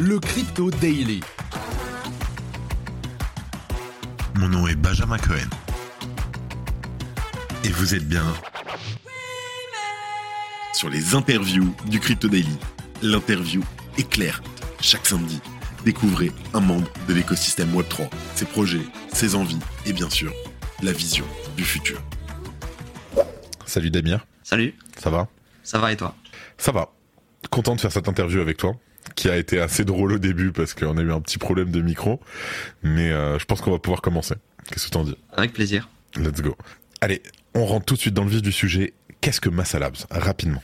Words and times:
le 0.00 0.18
Crypto 0.18 0.70
Daily. 0.70 1.20
Mon 4.34 4.48
nom 4.48 4.66
est 4.66 4.74
Benjamin 4.74 5.18
Cohen. 5.18 5.48
Et 7.62 7.68
vous 7.68 7.94
êtes 7.94 8.06
bien 8.06 8.24
sur 10.72 10.90
les 10.90 11.14
interviews 11.14 11.74
du 11.86 12.00
Crypto 12.00 12.28
Daily. 12.28 12.58
L'interview 13.02 13.62
est 13.96 14.08
claire. 14.08 14.42
Chaque 14.80 15.06
samedi, 15.06 15.40
découvrez 15.84 16.32
un 16.52 16.60
membre 16.60 16.90
de 17.08 17.14
l'écosystème 17.14 17.72
Web3, 17.72 18.08
ses 18.34 18.46
projets, 18.46 18.82
ses 19.12 19.36
envies 19.36 19.60
et 19.86 19.92
bien 19.92 20.10
sûr, 20.10 20.32
la 20.82 20.92
vision 20.92 21.24
du 21.56 21.64
futur. 21.64 22.02
Salut 23.64 23.90
Damir, 23.90 24.26
Salut, 24.42 24.74
ça 24.98 25.10
va? 25.10 25.28
Ça 25.62 25.78
va 25.78 25.92
et 25.92 25.96
toi? 25.96 26.14
Ça 26.58 26.72
va. 26.72 26.92
Content 27.50 27.76
de 27.76 27.80
faire 27.80 27.92
cette 27.92 28.08
interview 28.08 28.40
avec 28.40 28.56
toi, 28.56 28.74
qui 29.14 29.28
a 29.28 29.36
été 29.36 29.60
assez 29.60 29.84
drôle 29.84 30.12
au 30.12 30.18
début 30.18 30.52
parce 30.52 30.74
qu'on 30.74 30.96
a 30.96 31.02
eu 31.02 31.12
un 31.12 31.20
petit 31.20 31.38
problème 31.38 31.70
de 31.70 31.80
micro, 31.80 32.20
mais 32.82 33.10
euh, 33.10 33.38
je 33.38 33.44
pense 33.44 33.60
qu'on 33.60 33.70
va 33.70 33.78
pouvoir 33.78 34.02
commencer. 34.02 34.34
Qu'est-ce 34.70 34.86
que 34.86 34.90
t'en 34.90 35.04
dis? 35.04 35.16
Avec 35.32 35.52
plaisir. 35.52 35.88
Let's 36.16 36.40
go. 36.40 36.56
Allez, 37.00 37.22
on 37.54 37.66
rentre 37.66 37.86
tout 37.86 37.94
de 37.94 38.00
suite 38.00 38.14
dans 38.14 38.24
le 38.24 38.30
vif 38.30 38.42
du 38.42 38.52
sujet. 38.52 38.94
Qu'est-ce 39.20 39.40
que 39.40 39.48
Massa 39.48 39.78
Labs? 39.78 39.96
Rapidement. 40.10 40.62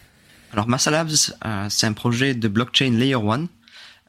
Alors 0.53 0.69
Massa 0.69 0.91
Labs, 0.91 1.11
euh, 1.45 1.67
c'est 1.69 1.87
un 1.87 1.93
projet 1.93 2.35
de 2.35 2.49
blockchain 2.49 2.91
Layer 2.91 3.15
1 3.15 3.47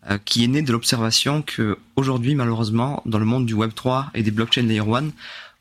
euh, 0.10 0.18
qui 0.24 0.44
est 0.44 0.48
né 0.48 0.62
de 0.62 0.72
l'observation 0.72 1.42
que 1.42 1.78
aujourd'hui, 1.96 2.36
malheureusement, 2.36 3.02
dans 3.06 3.20
le 3.20 3.26
monde 3.26 3.46
du 3.46 3.54
Web 3.54 3.72
3 3.76 4.12
et 4.14 4.24
des 4.24 4.32
blockchains 4.32 4.64
Layer 4.64 4.82
1, 4.82 5.10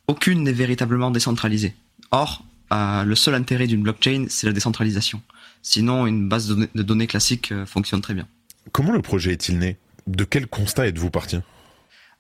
aucune 0.07 0.43
n'est 0.43 0.53
véritablement 0.53 1.11
décentralisée. 1.11 1.75
Or, 2.11 2.45
le 2.73 3.15
seul 3.15 3.35
intérêt 3.35 3.67
d'une 3.67 3.83
blockchain, 3.83 4.27
c'est 4.29 4.47
la 4.47 4.53
décentralisation. 4.53 5.21
Sinon, 5.63 6.07
une 6.07 6.29
base 6.29 6.49
de 6.49 6.83
données, 6.83 7.07
classique 7.07 7.53
fonctionne 7.67 8.01
très 8.01 8.15
bien. 8.15 8.27
Comment 8.73 8.93
le 8.93 9.03
projet 9.03 9.33
est-il 9.33 9.59
né? 9.59 9.79
De 10.07 10.25
quel 10.25 10.47
constat 10.47 10.89
êtes-vous 10.89 11.11
parti? 11.11 11.39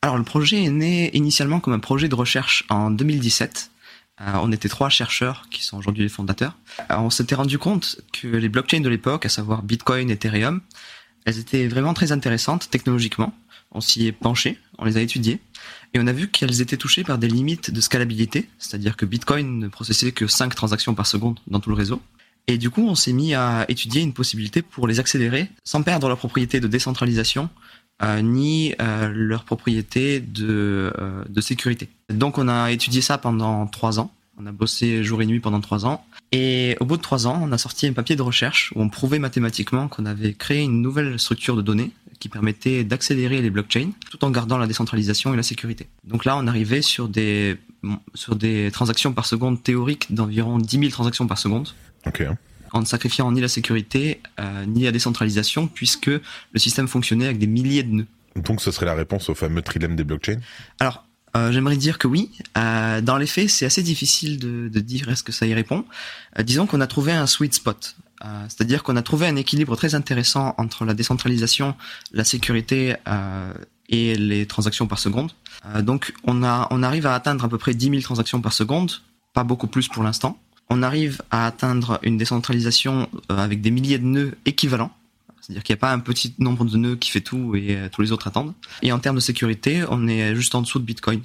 Alors 0.02 0.16
le 0.16 0.24
projet 0.24 0.64
est 0.64 0.70
né 0.70 1.14
initialement 1.16 1.60
comme 1.60 1.74
un 1.74 1.78
projet 1.80 2.08
de 2.08 2.14
recherche 2.14 2.64
en 2.70 2.90
2017. 2.90 3.70
Euh, 4.20 4.24
on 4.42 4.52
était 4.52 4.68
trois 4.68 4.88
chercheurs 4.88 5.46
qui 5.50 5.64
sont 5.64 5.78
aujourd'hui 5.78 6.02
les 6.02 6.08
fondateurs. 6.08 6.56
Euh, 6.90 6.96
on 6.98 7.10
s'était 7.10 7.34
rendu 7.34 7.58
compte 7.58 8.00
que 8.12 8.28
les 8.28 8.48
blockchains 8.48 8.80
de 8.80 8.88
l'époque, 8.88 9.26
à 9.26 9.28
savoir 9.28 9.62
Bitcoin, 9.62 10.10
Ethereum, 10.10 10.60
elles 11.24 11.38
étaient 11.38 11.68
vraiment 11.68 11.94
très 11.94 12.12
intéressantes 12.12 12.70
technologiquement. 12.70 13.34
On 13.72 13.80
s'y 13.80 14.06
est 14.06 14.12
penché, 14.12 14.58
on 14.78 14.84
les 14.84 14.96
a 14.96 15.00
étudiées, 15.00 15.40
et 15.94 16.00
on 16.00 16.06
a 16.06 16.12
vu 16.12 16.28
qu'elles 16.28 16.60
étaient 16.60 16.76
touchées 16.76 17.04
par 17.04 17.18
des 17.18 17.28
limites 17.28 17.70
de 17.70 17.80
scalabilité, 17.80 18.48
c'est-à-dire 18.58 18.96
que 18.96 19.06
Bitcoin 19.06 19.58
ne 19.58 19.68
processait 19.68 20.12
que 20.12 20.26
5 20.26 20.54
transactions 20.54 20.94
par 20.94 21.06
seconde 21.06 21.38
dans 21.46 21.60
tout 21.60 21.70
le 21.70 21.76
réseau. 21.76 22.02
Et 22.50 22.58
du 22.58 22.68
coup, 22.68 22.84
on 22.84 22.96
s'est 22.96 23.12
mis 23.12 23.32
à 23.32 23.64
étudier 23.68 24.02
une 24.02 24.12
possibilité 24.12 24.60
pour 24.60 24.88
les 24.88 24.98
accélérer 24.98 25.48
sans 25.62 25.84
perdre 25.84 26.08
leur 26.08 26.18
propriété 26.18 26.58
de 26.58 26.66
décentralisation 26.66 27.48
euh, 28.02 28.20
ni 28.22 28.74
euh, 28.80 29.08
leur 29.14 29.44
propriété 29.44 30.18
de, 30.18 30.92
euh, 30.98 31.22
de 31.28 31.40
sécurité. 31.40 31.88
Donc 32.08 32.38
on 32.38 32.48
a 32.48 32.72
étudié 32.72 33.02
ça 33.02 33.18
pendant 33.18 33.68
trois 33.68 34.00
ans. 34.00 34.12
On 34.36 34.46
a 34.46 34.52
bossé 34.52 35.04
jour 35.04 35.22
et 35.22 35.26
nuit 35.26 35.38
pendant 35.38 35.60
trois 35.60 35.86
ans. 35.86 36.04
Et 36.32 36.76
au 36.80 36.86
bout 36.86 36.96
de 36.96 37.02
trois 37.02 37.28
ans, 37.28 37.40
on 37.40 37.52
a 37.52 37.58
sorti 37.58 37.86
un 37.86 37.92
papier 37.92 38.16
de 38.16 38.22
recherche 38.22 38.72
où 38.74 38.82
on 38.82 38.88
prouvait 38.88 39.20
mathématiquement 39.20 39.86
qu'on 39.86 40.04
avait 40.04 40.32
créé 40.32 40.62
une 40.62 40.82
nouvelle 40.82 41.20
structure 41.20 41.54
de 41.54 41.62
données 41.62 41.92
qui 42.18 42.28
permettait 42.28 42.82
d'accélérer 42.82 43.42
les 43.42 43.50
blockchains 43.50 43.90
tout 44.10 44.24
en 44.24 44.30
gardant 44.30 44.58
la 44.58 44.66
décentralisation 44.66 45.32
et 45.32 45.36
la 45.36 45.44
sécurité. 45.44 45.86
Donc 46.02 46.24
là, 46.24 46.36
on 46.36 46.48
arrivait 46.48 46.82
sur 46.82 47.08
des, 47.08 47.58
sur 48.14 48.34
des 48.34 48.70
transactions 48.72 49.12
par 49.12 49.26
seconde 49.26 49.62
théoriques 49.62 50.12
d'environ 50.12 50.58
10 50.58 50.78
000 50.78 50.90
transactions 50.90 51.28
par 51.28 51.38
seconde 51.38 51.68
En 52.72 52.80
ne 52.80 52.84
sacrifiant 52.84 53.30
ni 53.32 53.40
la 53.40 53.48
sécurité 53.48 54.20
euh, 54.38 54.64
ni 54.66 54.84
la 54.84 54.92
décentralisation 54.92 55.66
puisque 55.66 56.06
le 56.06 56.58
système 56.58 56.88
fonctionnait 56.88 57.26
avec 57.26 57.38
des 57.38 57.46
milliers 57.46 57.82
de 57.82 57.92
nœuds. 57.92 58.06
Donc 58.36 58.60
ce 58.60 58.70
serait 58.70 58.86
la 58.86 58.94
réponse 58.94 59.28
au 59.28 59.34
fameux 59.34 59.62
trilemme 59.62 59.96
des 59.96 60.04
blockchains? 60.04 60.38
Alors, 60.78 61.04
euh, 61.36 61.52
j'aimerais 61.52 61.76
dire 61.76 61.98
que 61.98 62.06
oui. 62.06 62.30
Euh, 62.56 63.00
dans 63.00 63.16
les 63.16 63.26
faits, 63.26 63.50
c'est 63.50 63.66
assez 63.66 63.82
difficile 63.82 64.38
de, 64.38 64.68
de 64.68 64.80
dire 64.80 65.08
est-ce 65.08 65.22
que 65.22 65.32
ça 65.32 65.46
y 65.46 65.54
répond. 65.54 65.84
Disons 66.38 66.66
qu'on 66.66 66.80
a 66.80 66.86
trouvé 66.86 67.12
un 67.12 67.26
sweet 67.26 67.54
spot. 67.54 67.96
C'est-à-dire 68.48 68.82
qu'on 68.82 68.96
a 68.96 69.02
trouvé 69.02 69.26
un 69.26 69.36
équilibre 69.36 69.76
très 69.76 69.94
intéressant 69.94 70.54
entre 70.58 70.84
la 70.84 70.92
décentralisation, 70.92 71.74
la 72.12 72.22
sécurité 72.22 72.96
et 73.88 74.14
les 74.14 74.44
transactions 74.44 74.86
par 74.86 74.98
seconde. 74.98 75.32
Donc, 75.80 76.12
on, 76.24 76.44
a, 76.44 76.68
on 76.70 76.82
arrive 76.82 77.06
à 77.06 77.14
atteindre 77.14 77.46
à 77.46 77.48
peu 77.48 77.56
près 77.56 77.72
10 77.72 77.88
000 77.88 78.02
transactions 78.02 78.42
par 78.42 78.52
seconde, 78.52 78.92
pas 79.32 79.42
beaucoup 79.42 79.68
plus 79.68 79.88
pour 79.88 80.02
l'instant. 80.02 80.38
On 80.70 80.82
arrive 80.82 81.20
à 81.32 81.46
atteindre 81.46 81.98
une 82.02 82.16
décentralisation 82.16 83.08
euh, 83.30 83.36
avec 83.36 83.60
des 83.60 83.72
milliers 83.72 83.98
de 83.98 84.06
nœuds 84.06 84.34
équivalents. 84.46 84.92
C'est-à-dire 85.40 85.64
qu'il 85.64 85.74
n'y 85.74 85.78
a 85.78 85.80
pas 85.80 85.92
un 85.92 85.98
petit 85.98 86.34
nombre 86.38 86.64
de 86.64 86.76
nœuds 86.76 86.96
qui 86.96 87.10
fait 87.10 87.20
tout 87.20 87.56
et 87.56 87.76
euh, 87.76 87.88
tous 87.90 88.02
les 88.02 88.12
autres 88.12 88.28
attendent. 88.28 88.54
Et 88.82 88.92
en 88.92 89.00
termes 89.00 89.16
de 89.16 89.20
sécurité, 89.20 89.82
on 89.90 90.06
est 90.06 90.34
juste 90.36 90.54
en 90.54 90.62
dessous 90.62 90.78
de 90.78 90.84
Bitcoin. 90.84 91.22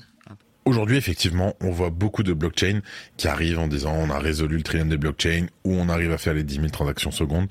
Aujourd'hui, 0.66 0.97
effectivement, 0.97 1.53
on 1.61 1.69
voit 1.69 1.91
beaucoup 1.91 2.23
de 2.23 2.33
blockchains 2.33 2.81
qui 3.17 3.28
arrivent 3.28 3.59
en 3.59 3.67
disant 3.67 3.94
on 3.94 4.09
a 4.09 4.17
résolu 4.17 4.57
le 4.57 4.63
trilemme 4.63 4.89
des 4.89 4.97
blockchains 4.97 5.45
ou 5.63 5.75
on 5.75 5.89
arrive 5.89 6.12
à 6.12 6.17
faire 6.17 6.33
les 6.33 6.44
10 6.44 6.56
000 6.56 6.67
transactions 6.69 7.12
secondes. 7.12 7.47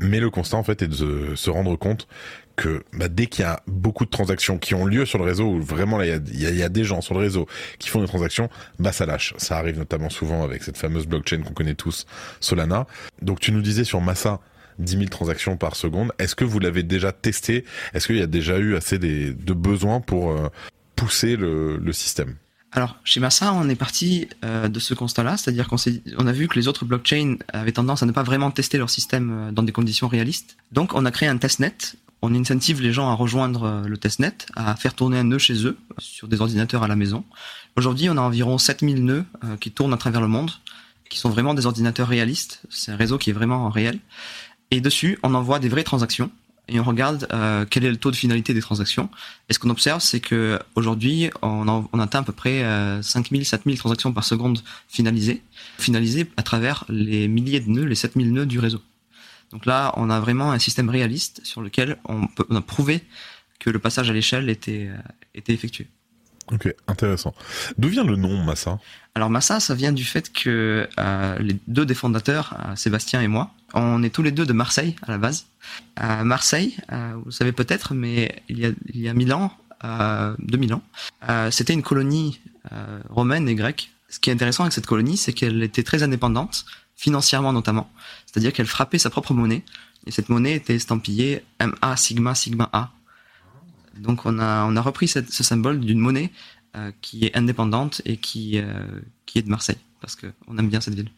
Mais 0.00 0.18
le 0.18 0.30
constat, 0.30 0.56
en 0.56 0.64
fait, 0.64 0.82
est 0.82 0.88
de 0.88 1.34
se 1.36 1.50
rendre 1.50 1.76
compte 1.76 2.08
que 2.56 2.84
bah, 2.92 3.08
dès 3.08 3.26
qu'il 3.26 3.42
y 3.42 3.48
a 3.48 3.62
beaucoup 3.66 4.04
de 4.04 4.10
transactions 4.10 4.58
qui 4.58 4.74
ont 4.74 4.84
lieu 4.84 5.06
sur 5.06 5.18
le 5.18 5.24
réseau, 5.24 5.46
où 5.46 5.60
vraiment 5.60 6.02
il 6.02 6.08
y 6.08 6.62
a, 6.62 6.68
des 6.68 6.84
gens 6.84 7.00
sur 7.00 7.14
le 7.14 7.20
réseau 7.20 7.46
qui 7.78 7.88
font 7.88 8.00
des 8.00 8.06
transactions, 8.06 8.48
bah 8.78 8.92
ça 8.92 9.06
lâche. 9.06 9.34
Ça 9.38 9.56
arrive 9.56 9.78
notamment 9.78 10.10
souvent 10.10 10.42
avec 10.44 10.62
cette 10.62 10.76
fameuse 10.76 11.06
blockchain 11.06 11.42
qu'on 11.42 11.54
connaît 11.54 11.74
tous, 11.74 12.06
Solana. 12.40 12.86
Donc 13.22 13.40
tu 13.40 13.52
nous 13.52 13.62
disais 13.62 13.84
sur 13.84 14.00
Massa, 14.00 14.40
10 14.78 14.92
000 14.92 15.04
transactions 15.06 15.56
par 15.56 15.76
seconde. 15.76 16.12
Est-ce 16.18 16.34
que 16.34 16.44
vous 16.44 16.58
l'avez 16.58 16.82
déjà 16.82 17.12
testé? 17.12 17.64
Est-ce 17.94 18.06
qu'il 18.06 18.16
y 18.16 18.22
a 18.22 18.26
déjà 18.26 18.58
eu 18.58 18.76
assez 18.76 18.98
de 18.98 19.52
besoins 19.52 20.00
pour 20.00 20.30
euh, 20.30 20.48
pousser 20.96 21.36
le, 21.36 21.92
système? 21.92 22.36
Alors, 22.72 22.98
chez 23.04 23.18
Massa, 23.18 23.52
on 23.52 23.68
est 23.68 23.76
parti 23.76 24.28
euh, 24.44 24.68
de 24.68 24.78
ce 24.78 24.94
constat-là, 24.94 25.36
c'est-à-dire 25.36 25.68
qu'on 25.68 26.26
a 26.26 26.32
vu 26.32 26.46
que 26.46 26.54
les 26.54 26.68
autres 26.68 26.84
blockchains 26.84 27.36
avaient 27.52 27.72
tendance 27.72 28.02
à 28.02 28.06
ne 28.06 28.12
pas 28.12 28.22
vraiment 28.22 28.50
tester 28.50 28.78
leur 28.78 28.90
système 28.90 29.30
euh, 29.32 29.52
dans 29.52 29.64
des 29.64 29.72
conditions 29.72 30.06
réalistes. 30.06 30.56
Donc, 30.70 30.94
on 30.94 31.04
a 31.04 31.10
créé 31.10 31.28
un 31.28 31.36
testnet. 31.36 31.74
On 32.22 32.34
incentive 32.34 32.82
les 32.82 32.92
gens 32.92 33.10
à 33.10 33.14
rejoindre 33.14 33.64
euh, 33.64 33.82
le 33.84 33.96
testnet, 33.96 34.36
à 34.56 34.76
faire 34.76 34.94
tourner 34.94 35.18
un 35.18 35.24
nœud 35.24 35.38
chez 35.38 35.66
eux, 35.66 35.78
sur 35.98 36.28
des 36.28 36.40
ordinateurs 36.40 36.82
à 36.82 36.88
la 36.88 36.96
maison. 36.96 37.24
Aujourd'hui, 37.76 38.10
on 38.10 38.16
a 38.16 38.20
environ 38.20 38.58
7000 38.58 39.04
nœuds 39.04 39.24
euh, 39.44 39.56
qui 39.56 39.70
tournent 39.70 39.94
à 39.94 39.96
travers 39.96 40.20
le 40.20 40.28
monde, 40.28 40.50
qui 41.08 41.18
sont 41.18 41.30
vraiment 41.30 41.54
des 41.54 41.66
ordinateurs 41.66 42.08
réalistes. 42.08 42.62
C'est 42.68 42.92
un 42.92 42.96
réseau 42.96 43.18
qui 43.18 43.30
est 43.30 43.32
vraiment 43.32 43.68
réel. 43.70 43.98
Et 44.70 44.80
dessus, 44.80 45.18
on 45.22 45.34
envoie 45.34 45.58
des 45.58 45.68
vraies 45.68 45.84
transactions 45.84 46.30
et 46.70 46.78
on 46.78 46.84
regarde 46.84 47.26
euh, 47.32 47.66
quel 47.68 47.84
est 47.84 47.90
le 47.90 47.96
taux 47.96 48.10
de 48.10 48.16
finalité 48.16 48.54
des 48.54 48.60
transactions. 48.60 49.10
Et 49.48 49.52
ce 49.52 49.58
qu'on 49.58 49.70
observe, 49.70 50.00
c'est 50.00 50.20
que 50.20 50.58
aujourd'hui, 50.76 51.30
on, 51.42 51.88
on 51.92 51.98
atteint 51.98 52.20
à 52.20 52.22
peu 52.22 52.32
près 52.32 52.62
euh, 52.62 53.02
5000, 53.02 53.44
7000 53.44 53.76
transactions 53.76 54.12
par 54.12 54.24
seconde 54.24 54.62
finalisées, 54.88 55.42
finalisées 55.78 56.30
à 56.36 56.42
travers 56.42 56.84
les 56.88 57.26
milliers 57.26 57.60
de 57.60 57.70
nœuds, 57.70 57.84
les 57.84 57.96
7000 57.96 58.32
nœuds 58.32 58.46
du 58.46 58.60
réseau. 58.60 58.80
Donc 59.52 59.66
là, 59.66 59.92
on 59.96 60.10
a 60.10 60.20
vraiment 60.20 60.52
un 60.52 60.58
système 60.58 60.88
réaliste 60.88 61.40
sur 61.44 61.60
lequel 61.60 61.98
on, 62.04 62.26
peut, 62.26 62.46
on 62.50 62.56
a 62.56 62.60
prouvé 62.60 63.02
que 63.58 63.70
le 63.70 63.78
passage 63.78 64.08
à 64.08 64.12
l'échelle 64.12 64.48
était, 64.48 64.88
euh, 64.88 64.96
était 65.34 65.52
effectué. 65.52 65.88
Ok, 66.52 66.74
intéressant. 66.88 67.34
D'où 67.78 67.88
vient 67.88 68.04
le 68.04 68.16
nom 68.16 68.42
Massa? 68.42 68.78
Alors 69.14 69.30
Massa, 69.30 69.60
ça 69.60 69.74
vient 69.74 69.92
du 69.92 70.04
fait 70.04 70.32
que 70.32 70.88
euh, 70.98 71.38
les 71.38 71.56
deux 71.68 71.86
des 71.86 71.94
fondateurs, 71.94 72.56
euh, 72.58 72.76
Sébastien 72.76 73.20
et 73.20 73.28
moi, 73.28 73.52
on 73.74 74.02
est 74.02 74.10
tous 74.10 74.22
les 74.22 74.32
deux 74.32 74.46
de 74.46 74.52
Marseille 74.52 74.96
à 75.02 75.12
la 75.12 75.18
base. 75.18 75.46
À 75.94 76.24
Marseille, 76.24 76.76
vous 76.90 77.26
le 77.26 77.30
savez 77.30 77.52
peut-être, 77.52 77.94
mais 77.94 78.42
il 78.48 78.58
y 78.58 78.66
a, 78.66 78.70
il 78.92 79.00
y 79.00 79.08
a 79.08 79.14
1000 79.14 79.32
ans, 79.32 79.52
euh, 79.84 80.34
2000 80.40 80.74
ans, 80.74 80.82
c'était 81.50 81.72
une 81.72 81.82
colonie 81.82 82.40
romaine 83.08 83.48
et 83.48 83.54
grecque. 83.54 83.90
Ce 84.08 84.18
qui 84.18 84.30
est 84.30 84.32
intéressant 84.32 84.64
avec 84.64 84.72
cette 84.72 84.86
colonie, 84.86 85.16
c'est 85.16 85.32
qu'elle 85.32 85.62
était 85.62 85.84
très 85.84 86.02
indépendante, 86.02 86.64
financièrement 87.00 87.54
notamment. 87.54 87.90
C'est-à-dire 88.26 88.52
qu'elle 88.52 88.66
frappait 88.66 88.98
sa 88.98 89.08
propre 89.08 89.32
monnaie, 89.32 89.64
et 90.06 90.10
cette 90.10 90.28
monnaie 90.28 90.52
était 90.52 90.74
estampillée 90.74 91.42
MA 91.58 91.96
sigma 91.96 92.34
sigma 92.34 92.68
A. 92.74 92.90
Donc 93.96 94.26
on 94.26 94.38
a, 94.38 94.66
on 94.66 94.76
a 94.76 94.82
repris 94.82 95.08
ce 95.08 95.42
symbole 95.42 95.80
d'une 95.80 95.98
monnaie 95.98 96.30
euh, 96.76 96.92
qui 97.00 97.24
est 97.24 97.34
indépendante 97.36 98.02
et 98.04 98.18
qui, 98.18 98.58
euh, 98.58 98.84
qui 99.24 99.38
est 99.38 99.42
de 99.42 99.48
Marseille, 99.48 99.78
parce 100.02 100.14
qu'on 100.14 100.58
aime 100.58 100.68
bien 100.68 100.82
cette 100.82 100.94
ville. 100.94 101.10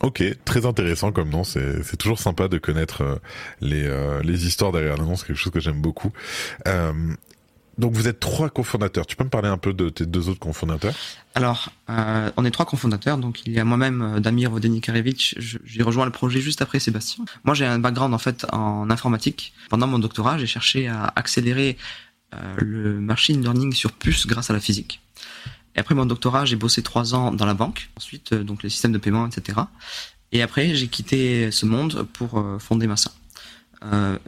Ok, 0.00 0.22
très 0.44 0.66
intéressant 0.66 1.12
comme 1.12 1.30
nom. 1.30 1.44
C'est 1.44 1.96
toujours 1.98 2.18
sympa 2.18 2.48
de 2.48 2.58
connaître 2.58 3.02
euh, 3.02 3.16
les 3.60 3.84
euh, 3.84 4.22
les 4.22 4.46
histoires 4.46 4.72
derrière. 4.72 4.96
C'est 5.16 5.26
quelque 5.26 5.36
chose 5.36 5.52
que 5.52 5.60
j'aime 5.60 5.80
beaucoup. 5.80 6.12
Donc 7.78 7.92
vous 7.94 8.08
êtes 8.08 8.20
trois 8.20 8.50
cofondateurs. 8.50 9.06
Tu 9.06 9.16
peux 9.16 9.24
me 9.24 9.30
parler 9.30 9.48
un 9.48 9.58
peu 9.58 9.72
de 9.72 9.88
tes 9.88 10.06
deux 10.06 10.28
autres 10.28 10.40
cofondateurs? 10.40 10.94
Alors, 11.34 11.70
euh, 11.88 12.30
on 12.36 12.44
est 12.44 12.50
trois 12.50 12.66
cofondateurs, 12.66 13.18
donc 13.18 13.46
il 13.46 13.52
y 13.52 13.60
a 13.60 13.64
moi-même, 13.64 14.02
euh, 14.02 14.20
Damir 14.20 14.50
Vodenikarevic, 14.50 15.36
j'ai 15.38 15.82
rejoint 15.82 16.04
le 16.04 16.10
projet 16.10 16.40
juste 16.40 16.62
après 16.62 16.80
Sébastien. 16.80 17.24
Moi 17.44 17.54
j'ai 17.54 17.64
un 17.64 17.78
background 17.78 18.12
en 18.12 18.18
fait 18.18 18.46
en 18.52 18.90
informatique. 18.90 19.52
Pendant 19.70 19.86
mon 19.86 19.98
doctorat, 19.98 20.38
j'ai 20.38 20.46
cherché 20.46 20.88
à 20.88 21.12
accélérer 21.16 21.76
euh, 22.34 22.54
le 22.58 23.00
machine 23.00 23.40
learning 23.40 23.72
sur 23.72 23.92
puce 23.92 24.26
grâce 24.26 24.50
à 24.50 24.52
la 24.52 24.60
physique. 24.60 25.00
Et 25.74 25.80
après 25.80 25.94
mon 25.94 26.04
doctorat, 26.04 26.44
j'ai 26.44 26.56
bossé 26.56 26.82
trois 26.82 27.14
ans 27.14 27.32
dans 27.32 27.46
la 27.46 27.54
banque, 27.54 27.88
ensuite 27.96 28.32
euh, 28.32 28.42
donc 28.42 28.62
les 28.62 28.68
systèmes 28.68 28.92
de 28.92 28.98
paiement, 28.98 29.26
etc. 29.26 29.60
Et 30.32 30.42
après, 30.42 30.74
j'ai 30.74 30.88
quitté 30.88 31.50
ce 31.50 31.64
monde 31.64 32.06
pour 32.12 32.38
euh, 32.38 32.58
fonder 32.58 32.86
Massa. 32.86 33.12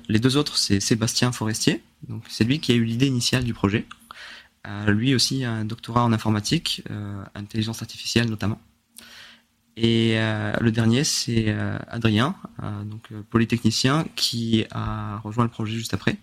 Les 0.09 0.19
deux 0.19 0.37
autres, 0.37 0.57
c'est 0.57 0.81
Sébastien 0.81 1.33
Forestier. 1.33 1.83
Donc 2.09 2.25
c'est 2.29 2.45
lui 2.45 2.61
qui 2.61 2.73
a 2.73 2.75
eu 2.75 2.85
l'idée 2.85 3.07
initiale 3.07 3.45
du 3.45 3.55
projet. 3.55 3.87
lui 4.87 5.15
aussi 5.15 5.45
a 5.45 5.53
un 5.53 5.65
doctorat 5.65 6.05
en 6.05 6.13
informatique, 6.13 6.83
intelligence 7.35 7.83
artificielle 7.83 8.29
notamment. 8.29 8.61
Et 9.77 10.15
le 10.61 10.71
dernier, 10.71 11.05
c'est 11.05 11.55
Adrien, 11.89 12.37
donc 12.85 13.09
polytechnicien, 13.31 14.07
qui 14.15 14.65
a 14.71 15.19
rejoint 15.19 15.45
le 15.45 15.51
projet 15.51 15.75
juste 15.75 15.95
après. 15.95 16.17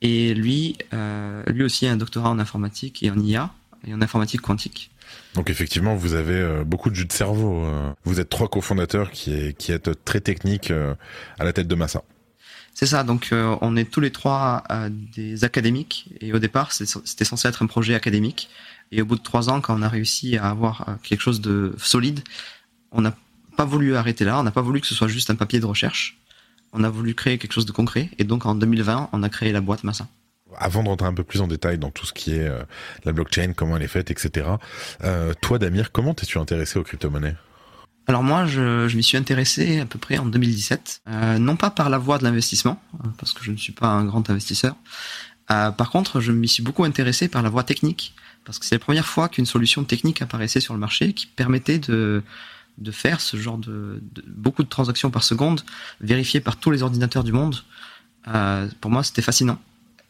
Et 0.00 0.34
lui, 0.34 0.76
lui 1.46 1.62
aussi 1.62 1.86
a 1.86 1.92
un 1.92 1.96
doctorat 1.96 2.30
en 2.30 2.38
informatique 2.38 3.02
et 3.02 3.10
en 3.10 3.18
IA 3.18 3.52
et 3.86 3.94
en 3.94 4.02
informatique 4.02 4.40
quantique. 4.40 4.90
Donc 5.34 5.50
effectivement, 5.50 5.94
vous 5.94 6.14
avez 6.14 6.34
euh, 6.34 6.64
beaucoup 6.64 6.90
de 6.90 6.94
jus 6.94 7.04
de 7.04 7.12
cerveau. 7.12 7.64
Euh. 7.64 7.92
Vous 8.04 8.20
êtes 8.20 8.28
trois 8.28 8.48
cofondateurs 8.48 9.10
qui, 9.10 9.54
qui 9.54 9.72
êtes 9.72 10.04
très 10.04 10.20
techniques 10.20 10.70
euh, 10.70 10.94
à 11.38 11.44
la 11.44 11.52
tête 11.52 11.68
de 11.68 11.74
Massa. 11.74 12.02
C'est 12.78 12.84
ça, 12.84 13.04
donc 13.04 13.30
on 13.32 13.74
est 13.74 13.90
tous 13.90 14.00
les 14.00 14.10
trois 14.10 14.62
des 14.92 15.44
académiques 15.44 16.10
et 16.20 16.34
au 16.34 16.38
départ 16.38 16.72
c'était 16.72 17.24
censé 17.24 17.48
être 17.48 17.62
un 17.62 17.66
projet 17.66 17.94
académique 17.94 18.50
et 18.92 19.00
au 19.00 19.06
bout 19.06 19.16
de 19.16 19.22
trois 19.22 19.48
ans 19.48 19.62
quand 19.62 19.78
on 19.78 19.80
a 19.80 19.88
réussi 19.88 20.36
à 20.36 20.50
avoir 20.50 20.84
quelque 21.02 21.22
chose 21.22 21.40
de 21.40 21.74
solide, 21.78 22.20
on 22.92 23.00
n'a 23.00 23.16
pas 23.56 23.64
voulu 23.64 23.96
arrêter 23.96 24.26
là, 24.26 24.38
on 24.38 24.42
n'a 24.42 24.50
pas 24.50 24.60
voulu 24.60 24.82
que 24.82 24.86
ce 24.86 24.94
soit 24.94 25.08
juste 25.08 25.30
un 25.30 25.36
papier 25.36 25.58
de 25.58 25.64
recherche, 25.64 26.18
on 26.74 26.84
a 26.84 26.90
voulu 26.90 27.14
créer 27.14 27.38
quelque 27.38 27.54
chose 27.54 27.64
de 27.64 27.72
concret 27.72 28.10
et 28.18 28.24
donc 28.24 28.44
en 28.44 28.54
2020 28.54 29.08
on 29.10 29.22
a 29.22 29.28
créé 29.30 29.52
la 29.52 29.62
boîte 29.62 29.82
Massa 29.82 30.06
avant 30.58 30.82
de 30.82 30.88
rentrer 30.88 31.06
un 31.06 31.14
peu 31.14 31.24
plus 31.24 31.40
en 31.40 31.46
détail 31.46 31.78
dans 31.78 31.90
tout 31.90 32.04
ce 32.04 32.12
qui 32.12 32.34
est 32.34 32.46
euh, 32.46 32.62
la 33.04 33.12
blockchain, 33.12 33.52
comment 33.54 33.76
elle 33.76 33.82
est 33.82 33.88
faite, 33.88 34.10
etc. 34.10 34.48
Euh, 35.04 35.34
toi, 35.40 35.58
Damir, 35.58 35.92
comment 35.92 36.14
t'es-tu 36.14 36.38
intéressé 36.38 36.78
aux 36.78 36.82
crypto-monnaies? 36.82 37.36
Alors 38.06 38.22
moi, 38.22 38.46
je, 38.46 38.94
m'y 38.96 39.02
suis 39.02 39.16
intéressé 39.16 39.80
à 39.80 39.86
peu 39.86 39.98
près 39.98 40.18
en 40.18 40.26
2017, 40.26 41.02
euh, 41.08 41.38
non 41.38 41.56
pas 41.56 41.70
par 41.70 41.90
la 41.90 41.98
voie 41.98 42.18
de 42.18 42.24
l'investissement, 42.24 42.80
parce 43.18 43.32
que 43.32 43.42
je 43.42 43.50
ne 43.50 43.56
suis 43.56 43.72
pas 43.72 43.88
un 43.88 44.04
grand 44.04 44.28
investisseur. 44.30 44.76
par 45.48 45.90
contre, 45.90 46.20
je 46.20 46.32
m'y 46.32 46.48
suis 46.48 46.62
beaucoup 46.62 46.84
intéressé 46.84 47.28
par 47.28 47.42
la 47.42 47.48
voie 47.48 47.64
technique, 47.64 48.14
parce 48.44 48.58
que 48.58 48.66
c'est 48.66 48.76
la 48.76 48.80
première 48.80 49.06
fois 49.06 49.28
qu'une 49.28 49.46
solution 49.46 49.84
technique 49.84 50.22
apparaissait 50.22 50.60
sur 50.60 50.74
le 50.74 50.80
marché 50.80 51.12
qui 51.12 51.26
permettait 51.26 51.78
de 51.78 52.22
faire 52.92 53.20
ce 53.20 53.36
genre 53.36 53.58
de, 53.58 54.00
beaucoup 54.26 54.62
de 54.62 54.68
transactions 54.68 55.10
par 55.10 55.24
seconde, 55.24 55.62
vérifiées 56.00 56.40
par 56.40 56.56
tous 56.56 56.70
les 56.70 56.82
ordinateurs 56.82 57.24
du 57.24 57.32
monde. 57.32 57.64
pour 58.80 58.90
moi, 58.90 59.02
c'était 59.02 59.22
fascinant 59.22 59.58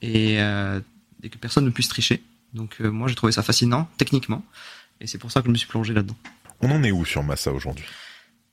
et, 0.02 0.40
euh, 0.40 0.80
que 1.22 1.38
personne 1.38 1.64
ne 1.64 1.70
puisse 1.70 1.88
tricher. 1.88 2.22
Donc 2.54 2.76
euh, 2.80 2.90
moi 2.90 3.08
j'ai 3.08 3.14
trouvé 3.14 3.32
ça 3.32 3.42
fascinant 3.42 3.88
techniquement 3.98 4.44
et 5.00 5.06
c'est 5.06 5.18
pour 5.18 5.30
ça 5.30 5.40
que 5.40 5.46
je 5.46 5.52
me 5.52 5.56
suis 5.56 5.66
plongé 5.66 5.92
là-dedans. 5.92 6.16
On 6.60 6.70
en 6.70 6.82
est 6.82 6.92
où 6.92 7.04
sur 7.04 7.22
Massa 7.22 7.52
aujourd'hui? 7.52 7.84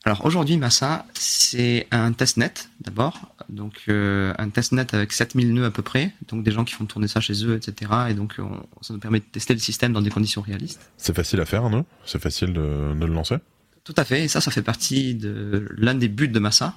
Alors 0.06 0.26
aujourd'hui, 0.26 0.58
Massa, 0.58 1.06
c'est 1.14 1.88
un 1.92 2.12
testnet 2.12 2.54
d'abord, 2.82 3.34
donc 3.48 3.84
euh, 3.88 4.34
un 4.38 4.50
testnet 4.50 4.94
avec 4.94 5.14
7000 5.14 5.54
nœuds 5.54 5.66
à 5.66 5.72
peu 5.72 5.82
près, 5.82 6.12
donc 6.28 6.44
des 6.44 6.52
gens 6.52 6.66
qui 6.66 6.74
font 6.74 6.86
tourner 6.86 7.08
ça 7.08 7.22
chez 7.22 7.46
eux, 7.46 7.56
etc. 7.56 7.92
Et 8.10 8.14
donc 8.14 8.36
ça 8.82 8.94
nous 8.94 9.00
permet 9.00 9.20
de 9.20 9.26
tester 9.26 9.54
le 9.54 9.62
système 9.62 9.94
dans 9.94 10.02
des 10.02 10.10
conditions 10.10 10.42
réalistes. 10.42 10.92
C'est 10.98 11.16
facile 11.16 11.40
à 11.40 11.46
faire, 11.46 11.70
non? 11.70 11.86
C'est 12.06 12.22
facile 12.22 12.52
de, 12.52 12.94
de, 13.00 13.06
le 13.06 13.14
lancer? 13.14 13.38
Tout 13.86 13.94
à 13.96 14.04
fait, 14.04 14.26
et 14.26 14.28
ça, 14.28 14.42
ça 14.42 14.52
fait 14.52 14.62
partie 14.62 15.16
de 15.16 15.70
l'un 15.78 15.96
des 15.96 16.10
buts 16.10 16.28
de 16.28 16.40
Massa, 16.40 16.76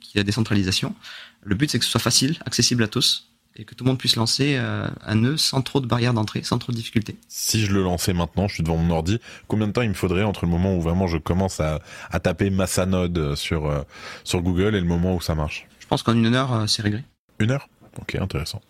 qui 0.00 0.18
est 0.18 0.20
la 0.20 0.24
décentralisation. 0.24 0.94
Le 1.42 1.56
but, 1.56 1.70
c'est 1.70 1.78
que 1.80 1.84
ce 1.84 1.90
soit 1.90 2.00
facile, 2.00 2.38
accessible 2.46 2.84
à 2.84 2.88
tous, 2.88 3.29
et 3.56 3.64
que 3.64 3.74
tout 3.74 3.84
le 3.84 3.88
monde 3.90 3.98
puisse 3.98 4.16
lancer 4.16 4.56
euh, 4.58 4.88
un 5.04 5.14
nœud 5.16 5.36
sans 5.36 5.60
trop 5.60 5.80
de 5.80 5.86
barrières 5.86 6.14
d'entrée, 6.14 6.42
sans 6.42 6.58
trop 6.58 6.72
de 6.72 6.76
difficultés. 6.76 7.16
Si 7.28 7.64
je 7.64 7.72
le 7.72 7.82
lançais 7.82 8.12
maintenant, 8.12 8.48
je 8.48 8.54
suis 8.54 8.62
devant 8.62 8.76
mon 8.76 8.94
ordi, 8.94 9.18
combien 9.48 9.66
de 9.66 9.72
temps 9.72 9.82
il 9.82 9.88
me 9.88 9.94
faudrait 9.94 10.22
entre 10.22 10.44
le 10.44 10.50
moment 10.50 10.76
où 10.76 10.80
vraiment 10.80 11.06
je 11.06 11.18
commence 11.18 11.60
à, 11.60 11.80
à 12.10 12.20
taper 12.20 12.50
Massanode 12.50 13.34
sur, 13.34 13.66
euh, 13.66 13.82
sur 14.24 14.40
Google 14.40 14.74
et 14.74 14.80
le 14.80 14.86
moment 14.86 15.14
où 15.14 15.20
ça 15.20 15.34
marche? 15.34 15.66
Je 15.80 15.86
pense 15.86 16.02
qu'en 16.02 16.14
une 16.14 16.34
heure, 16.34 16.52
euh, 16.52 16.66
c'est 16.66 16.82
réglé. 16.82 17.02
Une 17.38 17.50
heure? 17.50 17.68
Ok, 18.00 18.14
intéressant. 18.14 18.60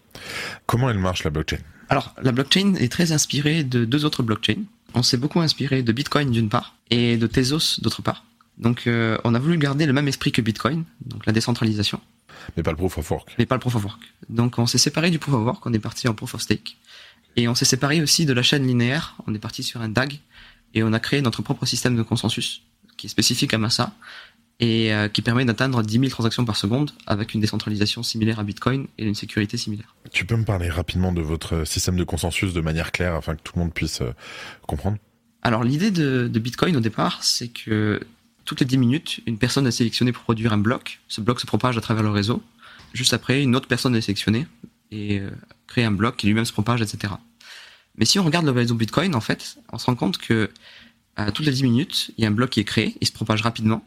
Comment 0.66 0.88
elle 0.90 0.98
marche 0.98 1.24
la 1.24 1.30
blockchain? 1.30 1.58
Alors, 1.88 2.14
la 2.22 2.32
blockchain 2.32 2.74
est 2.76 2.90
très 2.90 3.12
inspirée 3.12 3.64
de 3.64 3.84
deux 3.84 4.04
autres 4.04 4.22
blockchains. 4.22 4.62
On 4.94 5.02
s'est 5.02 5.18
beaucoup 5.18 5.40
inspiré 5.40 5.82
de 5.82 5.92
Bitcoin 5.92 6.30
d'une 6.30 6.48
part 6.48 6.74
et 6.90 7.16
de 7.16 7.26
Tezos 7.26 7.80
d'autre 7.80 8.02
part. 8.02 8.24
Donc, 8.58 8.88
on 9.24 9.34
a 9.34 9.38
voulu 9.38 9.56
garder 9.56 9.86
le 9.86 9.92
même 9.92 10.08
esprit 10.08 10.32
que 10.32 10.42
Bitcoin, 10.42 10.84
donc 11.06 11.26
la 11.26 11.32
décentralisation. 11.32 12.00
Mais 12.56 12.62
pas 12.62 12.70
le 12.70 12.76
proof 12.76 12.98
of 12.98 13.10
work. 13.10 13.34
Mais 13.38 13.46
pas 13.46 13.54
le 13.56 13.60
proof 13.60 13.74
of 13.76 13.84
work. 13.84 14.00
Donc 14.28 14.58
on 14.58 14.66
s'est 14.66 14.78
séparé 14.78 15.10
du 15.10 15.18
proof 15.18 15.34
of 15.34 15.44
work, 15.44 15.66
on 15.66 15.72
est 15.72 15.78
parti 15.78 16.08
en 16.08 16.14
proof 16.14 16.34
of 16.34 16.42
stake. 16.42 16.76
Et 17.36 17.48
on 17.48 17.54
s'est 17.54 17.64
séparé 17.64 18.02
aussi 18.02 18.26
de 18.26 18.32
la 18.32 18.42
chaîne 18.42 18.66
linéaire, 18.66 19.16
on 19.26 19.34
est 19.34 19.38
parti 19.38 19.62
sur 19.62 19.80
un 19.80 19.88
DAG, 19.88 20.20
et 20.74 20.82
on 20.82 20.92
a 20.92 21.00
créé 21.00 21.22
notre 21.22 21.42
propre 21.42 21.66
système 21.66 21.96
de 21.96 22.02
consensus, 22.02 22.62
qui 22.96 23.06
est 23.06 23.10
spécifique 23.10 23.54
à 23.54 23.58
Massa, 23.58 23.92
et 24.60 24.92
euh, 24.92 25.08
qui 25.08 25.22
permet 25.22 25.44
d'atteindre 25.44 25.82
10 25.82 25.92
000 25.98 26.08
transactions 26.08 26.44
par 26.44 26.56
seconde, 26.56 26.90
avec 27.06 27.34
une 27.34 27.40
décentralisation 27.40 28.02
similaire 28.02 28.38
à 28.38 28.44
Bitcoin 28.44 28.86
et 28.98 29.04
une 29.04 29.14
sécurité 29.14 29.56
similaire. 29.56 29.94
Tu 30.12 30.26
peux 30.26 30.36
me 30.36 30.44
parler 30.44 30.68
rapidement 30.68 31.12
de 31.12 31.22
votre 31.22 31.64
système 31.66 31.96
de 31.96 32.04
consensus 32.04 32.52
de 32.52 32.60
manière 32.60 32.92
claire, 32.92 33.14
afin 33.14 33.36
que 33.36 33.42
tout 33.42 33.52
le 33.56 33.62
monde 33.62 33.72
puisse 33.72 34.02
euh, 34.02 34.12
comprendre? 34.66 34.98
Alors 35.42 35.64
l'idée 35.64 35.90
de, 35.90 36.28
de, 36.30 36.38
Bitcoin 36.38 36.76
au 36.76 36.80
départ, 36.80 37.24
c'est 37.24 37.48
que 37.48 38.00
toutes 38.50 38.58
les 38.58 38.66
10 38.66 38.78
minutes, 38.78 39.20
une 39.26 39.38
personne 39.38 39.64
est 39.68 39.70
sélectionnée 39.70 40.10
pour 40.10 40.24
produire 40.24 40.52
un 40.52 40.58
bloc. 40.58 40.98
Ce 41.06 41.20
bloc 41.20 41.38
se 41.38 41.46
propage 41.46 41.78
à 41.78 41.80
travers 41.80 42.02
le 42.02 42.10
réseau. 42.10 42.42
Juste 42.94 43.14
après, 43.14 43.44
une 43.44 43.54
autre 43.54 43.68
personne 43.68 43.94
est 43.94 44.00
sélectionnée 44.00 44.48
et 44.90 45.20
euh, 45.20 45.30
crée 45.68 45.84
un 45.84 45.92
bloc 45.92 46.16
qui 46.16 46.26
lui-même 46.26 46.44
se 46.44 46.52
propage, 46.52 46.82
etc. 46.82 47.14
Mais 47.96 48.04
si 48.04 48.18
on 48.18 48.24
regarde 48.24 48.44
le 48.44 48.50
réseau 48.50 48.74
Bitcoin, 48.74 49.14
en 49.14 49.20
fait, 49.20 49.56
on 49.72 49.78
se 49.78 49.86
rend 49.86 49.94
compte 49.94 50.18
que 50.18 50.50
toutes 51.34 51.46
les 51.46 51.52
10 51.52 51.62
minutes, 51.62 52.10
il 52.16 52.22
y 52.22 52.24
a 52.24 52.28
un 52.28 52.32
bloc 52.32 52.50
qui 52.50 52.60
est 52.60 52.64
créé, 52.64 52.96
il 53.00 53.06
se 53.06 53.12
propage 53.12 53.42
rapidement, 53.42 53.84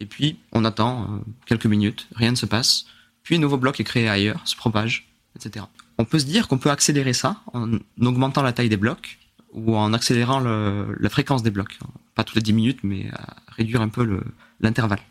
et 0.00 0.06
puis 0.06 0.38
on 0.52 0.64
attend 0.64 1.02
euh, 1.02 1.18
quelques 1.44 1.66
minutes, 1.66 2.06
rien 2.14 2.30
ne 2.30 2.36
se 2.36 2.46
passe, 2.46 2.86
puis 3.22 3.36
un 3.36 3.38
nouveau 3.38 3.58
bloc 3.58 3.80
est 3.80 3.84
créé 3.84 4.08
ailleurs, 4.08 4.40
se 4.46 4.56
propage, 4.56 5.08
etc. 5.34 5.66
On 5.98 6.04
peut 6.04 6.18
se 6.18 6.26
dire 6.26 6.48
qu'on 6.48 6.58
peut 6.58 6.70
accélérer 6.70 7.12
ça 7.12 7.42
en 7.52 7.78
augmentant 8.00 8.42
la 8.42 8.52
taille 8.52 8.68
des 8.68 8.76
blocs 8.76 9.18
ou 9.52 9.76
en 9.76 9.92
accélérant 9.92 10.40
la 10.40 11.08
fréquence 11.08 11.42
des 11.42 11.50
blocs 11.50 11.78
pas 12.16 12.24
toutes 12.24 12.34
les 12.36 12.42
10 12.42 12.52
minutes, 12.54 12.78
mais 12.82 13.08
à 13.12 13.36
réduire 13.54 13.80
un 13.80 13.88
peu 13.88 14.20
l'intervalle. 14.60 15.02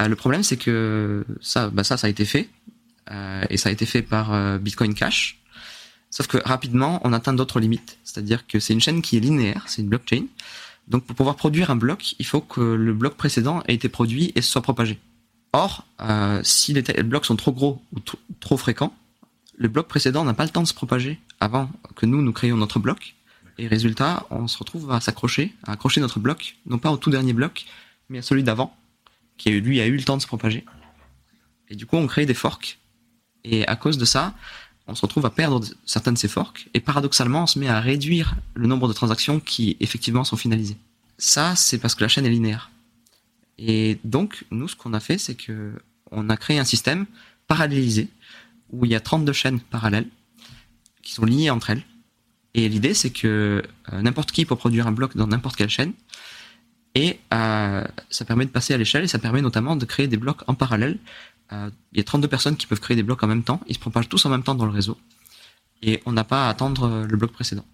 Euh, 0.00 0.08
le 0.08 0.16
problème, 0.16 0.42
c'est 0.42 0.56
que 0.56 1.24
ça, 1.40 1.68
bah 1.68 1.84
ça, 1.84 1.96
a 2.02 2.08
été 2.08 2.24
fait, 2.24 2.48
euh, 3.12 3.44
et 3.50 3.58
ça 3.58 3.68
a 3.68 3.72
été 3.72 3.86
fait 3.86 4.02
par 4.02 4.32
euh, 4.32 4.58
Bitcoin 4.58 4.94
Cash. 4.94 5.38
Sauf 6.10 6.26
que 6.26 6.38
rapidement, 6.44 7.00
on 7.04 7.12
atteint 7.12 7.34
d'autres 7.34 7.60
limites. 7.60 7.98
C'est-à-dire 8.04 8.46
que 8.46 8.58
c'est 8.58 8.72
une 8.72 8.80
chaîne 8.80 9.02
qui 9.02 9.16
est 9.18 9.20
linéaire, 9.20 9.64
c'est 9.66 9.82
une 9.82 9.88
blockchain. 9.88 10.24
Donc 10.88 11.04
pour 11.04 11.14
pouvoir 11.14 11.36
produire 11.36 11.70
un 11.70 11.76
bloc, 11.76 12.14
il 12.18 12.26
faut 12.26 12.40
que 12.40 12.60
le 12.60 12.94
bloc 12.94 13.14
précédent 13.14 13.62
ait 13.68 13.74
été 13.74 13.88
produit 13.88 14.32
et 14.34 14.42
soit 14.42 14.62
propagé. 14.62 14.98
Or, 15.52 15.86
si 16.42 16.72
les, 16.72 16.82
blocs 17.02 17.24
sont 17.24 17.36
trop 17.36 17.52
gros 17.52 17.82
ou 17.92 18.00
trop 18.40 18.56
fréquents, 18.56 18.94
le 19.56 19.68
bloc 19.68 19.88
précédent 19.88 20.24
n'a 20.24 20.34
pas 20.34 20.44
le 20.44 20.50
temps 20.50 20.62
de 20.62 20.68
se 20.68 20.74
propager 20.74 21.18
avant 21.40 21.70
que 21.96 22.06
nous, 22.06 22.22
nous 22.22 22.32
créions 22.32 22.56
notre 22.56 22.78
bloc. 22.78 23.14
Et 23.58 23.68
résultat, 23.68 24.26
on 24.30 24.48
se 24.48 24.58
retrouve 24.58 24.90
à 24.90 25.00
s'accrocher, 25.00 25.54
à 25.64 25.72
accrocher 25.72 26.00
notre 26.00 26.18
bloc, 26.18 26.56
non 26.66 26.78
pas 26.78 26.90
au 26.90 26.96
tout 26.96 27.10
dernier 27.10 27.32
bloc, 27.32 27.66
mais 28.08 28.18
à 28.18 28.22
celui 28.22 28.42
d'avant, 28.42 28.76
qui 29.38 29.50
lui 29.50 29.80
a 29.80 29.86
eu 29.86 29.96
le 29.96 30.02
temps 30.02 30.16
de 30.16 30.22
se 30.22 30.26
propager. 30.26 30.64
Et 31.68 31.76
du 31.76 31.86
coup, 31.86 31.96
on 31.96 32.06
crée 32.06 32.26
des 32.26 32.34
forks. 32.34 32.78
Et 33.44 33.66
à 33.66 33.76
cause 33.76 33.98
de 33.98 34.04
ça, 34.04 34.34
on 34.86 34.94
se 34.94 35.02
retrouve 35.02 35.26
à 35.26 35.30
perdre 35.30 35.64
certains 35.86 36.12
de 36.12 36.18
ces 36.18 36.28
forks. 36.28 36.68
Et 36.74 36.80
paradoxalement, 36.80 37.44
on 37.44 37.46
se 37.46 37.58
met 37.58 37.68
à 37.68 37.80
réduire 37.80 38.34
le 38.54 38.66
nombre 38.66 38.88
de 38.88 38.92
transactions 38.92 39.40
qui 39.40 39.76
effectivement 39.80 40.24
sont 40.24 40.36
finalisées. 40.36 40.76
Ça, 41.18 41.54
c'est 41.56 41.78
parce 41.78 41.94
que 41.94 42.02
la 42.02 42.08
chaîne 42.08 42.26
est 42.26 42.30
linéaire. 42.30 42.70
Et 43.58 43.98
donc, 44.04 44.44
nous, 44.50 44.68
ce 44.68 44.76
qu'on 44.76 44.94
a 44.94 45.00
fait, 45.00 45.18
c'est 45.18 45.36
que 45.36 45.72
on 46.10 46.28
a 46.28 46.36
créé 46.36 46.58
un 46.58 46.64
système 46.64 47.06
parallélisé 47.46 48.08
où 48.70 48.84
il 48.84 48.90
y 48.90 48.94
a 48.94 49.00
32 49.00 49.32
chaînes 49.32 49.60
parallèles 49.60 50.08
qui 51.02 51.12
sont 51.12 51.24
liées 51.24 51.50
entre 51.50 51.70
elles 51.70 51.84
et 52.54 52.68
l'idée, 52.68 52.94
c'est 52.94 53.10
que 53.10 53.62
euh, 53.92 54.02
n'importe 54.02 54.30
qui 54.32 54.44
peut 54.44 54.56
produire 54.56 54.86
un 54.86 54.92
bloc 54.92 55.16
dans 55.16 55.26
n'importe 55.26 55.56
quelle 55.56 55.68
chaîne. 55.68 55.92
Et 56.94 57.18
euh, 57.32 57.84
ça 58.08 58.24
permet 58.24 58.44
de 58.44 58.50
passer 58.50 58.72
à 58.72 58.76
l'échelle 58.76 59.02
et 59.02 59.08
ça 59.08 59.18
permet 59.18 59.42
notamment 59.42 59.74
de 59.74 59.84
créer 59.84 60.06
des 60.06 60.16
blocs 60.16 60.42
en 60.46 60.54
parallèle. 60.54 60.98
Euh, 61.52 61.68
il 61.92 61.98
y 61.98 62.00
a 62.00 62.04
32 62.04 62.28
personnes 62.28 62.56
qui 62.56 62.68
peuvent 62.68 62.80
créer 62.80 62.96
des 62.96 63.02
blocs 63.02 63.22
en 63.24 63.26
même 63.26 63.42
temps. 63.42 63.60
Ils 63.66 63.74
se 63.74 63.80
propagent 63.80 64.08
tous 64.08 64.24
en 64.26 64.30
même 64.30 64.44
temps 64.44 64.54
dans 64.54 64.66
le 64.66 64.70
réseau. 64.70 64.96
Et 65.82 66.00
on 66.06 66.12
n'a 66.12 66.22
pas 66.22 66.46
à 66.46 66.50
attendre 66.50 67.04
le 67.08 67.16
bloc 67.16 67.32
précédent. 67.32 67.64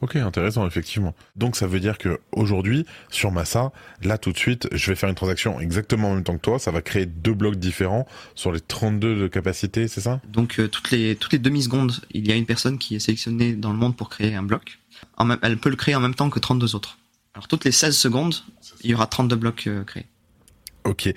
Ok, 0.00 0.16
intéressant, 0.16 0.66
effectivement. 0.66 1.14
Donc 1.36 1.56
ça 1.56 1.66
veut 1.66 1.80
dire 1.80 1.98
que 1.98 2.20
aujourd'hui, 2.32 2.84
sur 3.10 3.30
Massa, 3.30 3.72
là 4.02 4.18
tout 4.18 4.32
de 4.32 4.38
suite, 4.38 4.68
je 4.72 4.90
vais 4.90 4.96
faire 4.96 5.08
une 5.08 5.14
transaction 5.14 5.60
exactement 5.60 6.10
en 6.10 6.14
même 6.14 6.24
temps 6.24 6.36
que 6.36 6.42
toi. 6.42 6.58
Ça 6.58 6.70
va 6.70 6.82
créer 6.82 7.06
deux 7.06 7.32
blocs 7.32 7.56
différents 7.56 8.06
sur 8.34 8.52
les 8.52 8.60
32 8.60 9.16
de 9.16 9.26
capacité, 9.28 9.88
c'est 9.88 10.00
ça? 10.00 10.20
Donc 10.28 10.58
euh, 10.58 10.68
toutes 10.68 10.90
les 10.90 11.16
toutes 11.16 11.32
les 11.32 11.38
demi 11.38 11.62
secondes, 11.62 11.92
il 12.10 12.26
y 12.28 12.32
a 12.32 12.34
une 12.34 12.46
personne 12.46 12.78
qui 12.78 12.96
est 12.96 12.98
sélectionnée 12.98 13.54
dans 13.54 13.72
le 13.72 13.78
monde 13.78 13.96
pour 13.96 14.08
créer 14.10 14.34
un 14.34 14.42
bloc. 14.42 14.78
En 15.16 15.24
même, 15.24 15.38
elle 15.42 15.56
peut 15.58 15.70
le 15.70 15.76
créer 15.76 15.94
en 15.94 16.00
même 16.00 16.14
temps 16.14 16.28
que 16.28 16.38
32 16.38 16.74
autres. 16.74 16.98
Alors 17.34 17.48
toutes 17.48 17.64
les 17.64 17.72
16 17.72 17.96
secondes, 17.96 18.34
il 18.82 18.90
y 18.90 18.94
aura 18.94 19.06
32 19.06 19.36
blocs 19.36 19.66
euh, 19.66 19.84
créés. 19.84 20.06
Ok. 20.84 21.12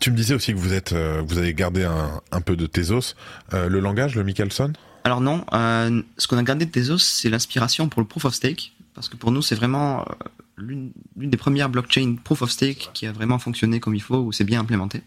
Tu 0.00 0.10
me 0.10 0.16
disais 0.16 0.34
aussi 0.34 0.52
que 0.52 0.58
vous 0.58 0.72
êtes, 0.72 0.94
euh, 0.94 1.22
vous 1.24 1.38
avez 1.38 1.52
gardé 1.52 1.84
un, 1.84 2.22
un 2.30 2.40
peu 2.40 2.56
de 2.56 2.66
Tezos. 2.66 3.14
le 3.52 3.78
langage, 3.78 4.14
le 4.14 4.24
Michelson? 4.24 4.72
Alors 5.04 5.20
non, 5.20 5.44
euh, 5.52 6.02
ce 6.16 6.28
qu'on 6.28 6.38
a 6.38 6.42
gardé 6.42 6.66
de 6.66 6.70
Tezos, 6.70 6.98
c'est 6.98 7.28
l'inspiration 7.28 7.88
pour 7.88 8.00
le 8.00 8.06
proof 8.06 8.24
of 8.24 8.34
stake, 8.34 8.72
parce 8.94 9.08
que 9.08 9.16
pour 9.16 9.32
nous, 9.32 9.42
c'est 9.42 9.54
vraiment 9.54 10.02
euh, 10.02 10.04
l'une 10.56 10.92
des 11.16 11.36
premières 11.36 11.68
blockchains 11.68 12.16
proof 12.22 12.42
of 12.42 12.50
stake 12.50 12.90
qui 12.94 13.06
a 13.06 13.12
vraiment 13.12 13.38
fonctionné 13.38 13.80
comme 13.80 13.94
il 13.94 14.02
faut, 14.02 14.18
où 14.18 14.32
c'est 14.32 14.44
bien 14.44 14.60
implémenté. 14.60 15.02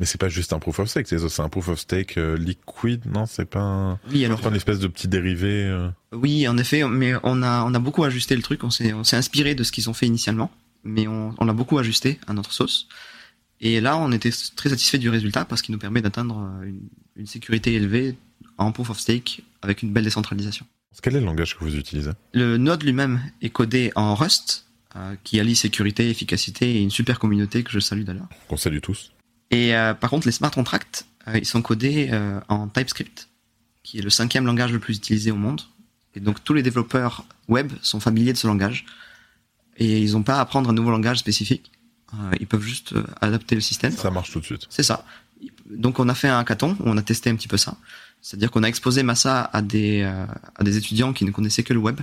Mais 0.00 0.06
c'est 0.06 0.18
pas 0.18 0.28
juste 0.28 0.52
un 0.52 0.58
proof 0.58 0.80
of 0.80 0.88
stake, 0.88 1.06
c'est 1.06 1.40
un 1.40 1.48
proof 1.48 1.68
of 1.68 1.78
stake 1.78 2.16
euh, 2.16 2.36
liquide, 2.36 3.04
non 3.06 3.26
C'est 3.26 3.44
pas, 3.44 3.60
un... 3.60 4.00
oui, 4.10 4.24
alors, 4.24 4.40
pas 4.40 4.48
une 4.48 4.56
espèce 4.56 4.80
de 4.80 4.88
petit 4.88 5.06
dérivé 5.06 5.64
euh 5.66 5.88
Oui, 6.12 6.48
en 6.48 6.58
effet, 6.58 6.86
mais 6.88 7.14
on 7.22 7.42
a, 7.42 7.62
on 7.64 7.74
a 7.74 7.78
beaucoup 7.78 8.02
ajusté 8.02 8.34
le 8.34 8.42
truc, 8.42 8.64
on 8.64 8.70
s'est, 8.70 8.92
on 8.92 9.04
s'est 9.04 9.16
inspiré 9.16 9.54
de 9.54 9.62
ce 9.62 9.70
qu'ils 9.70 9.88
ont 9.88 9.94
fait 9.94 10.06
initialement, 10.06 10.50
mais 10.82 11.06
on, 11.06 11.34
on 11.38 11.44
l'a 11.44 11.52
beaucoup 11.52 11.78
ajusté 11.78 12.18
à 12.26 12.32
notre 12.32 12.52
sauce. 12.52 12.88
Et 13.60 13.80
là, 13.80 13.96
on 13.96 14.10
était 14.10 14.32
très 14.56 14.70
satisfait 14.70 14.98
du 14.98 15.08
résultat 15.08 15.44
parce 15.44 15.62
qu'il 15.62 15.72
nous 15.72 15.78
permet 15.78 16.02
d'atteindre 16.02 16.50
une, 16.64 16.80
une 17.14 17.26
sécurité 17.26 17.74
élevée 17.74 18.16
en 18.58 18.72
proof 18.72 18.90
of 18.90 18.98
stake 18.98 19.42
avec 19.62 19.82
une 19.82 19.92
belle 19.92 20.04
décentralisation. 20.04 20.66
Quel 21.00 21.16
est 21.16 21.20
le 21.20 21.26
langage 21.26 21.56
que 21.56 21.64
vous 21.64 21.76
utilisez? 21.76 22.10
Le 22.32 22.58
node 22.58 22.82
lui-même 22.82 23.22
est 23.40 23.50
codé 23.50 23.92
en 23.94 24.14
Rust, 24.14 24.66
euh, 24.94 25.16
qui 25.24 25.40
allie 25.40 25.56
sécurité, 25.56 26.10
efficacité 26.10 26.76
et 26.76 26.82
une 26.82 26.90
super 26.90 27.18
communauté 27.18 27.62
que 27.62 27.70
je 27.70 27.80
salue 27.80 28.02
d'ailleurs. 28.02 28.28
Qu'on 28.48 28.58
salue 28.58 28.80
tous. 28.80 29.12
Et 29.50 29.74
euh, 29.74 29.94
par 29.94 30.10
contre, 30.10 30.26
les 30.26 30.32
smart 30.32 30.50
contracts, 30.50 31.06
euh, 31.28 31.38
ils 31.38 31.46
sont 31.46 31.62
codés 31.62 32.10
en 32.48 32.68
TypeScript, 32.68 33.28
qui 33.82 33.98
est 33.98 34.02
le 34.02 34.10
cinquième 34.10 34.44
langage 34.44 34.72
le 34.72 34.78
plus 34.78 34.96
utilisé 34.96 35.30
au 35.30 35.36
monde. 35.36 35.62
Et 36.14 36.20
donc 36.20 36.44
tous 36.44 36.52
les 36.52 36.62
développeurs 36.62 37.24
web 37.48 37.72
sont 37.80 38.00
familiers 38.00 38.34
de 38.34 38.38
ce 38.38 38.46
langage. 38.46 38.84
Et 39.78 39.98
ils 39.98 40.12
n'ont 40.12 40.22
pas 40.22 40.36
à 40.36 40.40
apprendre 40.40 40.68
un 40.68 40.74
nouveau 40.74 40.90
langage 40.90 41.18
spécifique. 41.18 41.72
Ils 42.38 42.46
peuvent 42.46 42.60
juste 42.60 42.94
adapter 43.22 43.54
le 43.54 43.62
système. 43.62 43.92
Ça 43.92 44.10
marche 44.10 44.30
tout 44.30 44.40
de 44.40 44.44
suite. 44.44 44.66
C'est 44.68 44.82
ça. 44.82 45.06
Donc 45.70 45.98
on 45.98 46.10
a 46.10 46.14
fait 46.14 46.28
un 46.28 46.38
hackathon 46.38 46.76
où 46.80 46.82
on 46.84 46.98
a 46.98 47.02
testé 47.02 47.30
un 47.30 47.36
petit 47.36 47.48
peu 47.48 47.56
ça. 47.56 47.78
C'est-à-dire 48.22 48.50
qu'on 48.50 48.62
a 48.62 48.68
exposé 48.68 49.02
Massa 49.02 49.42
à 49.52 49.60
des, 49.62 50.02
euh, 50.02 50.24
à 50.56 50.64
des 50.64 50.76
étudiants 50.76 51.12
qui 51.12 51.24
ne 51.24 51.30
connaissaient 51.32 51.64
que 51.64 51.74
le 51.74 51.80
web. 51.80 52.00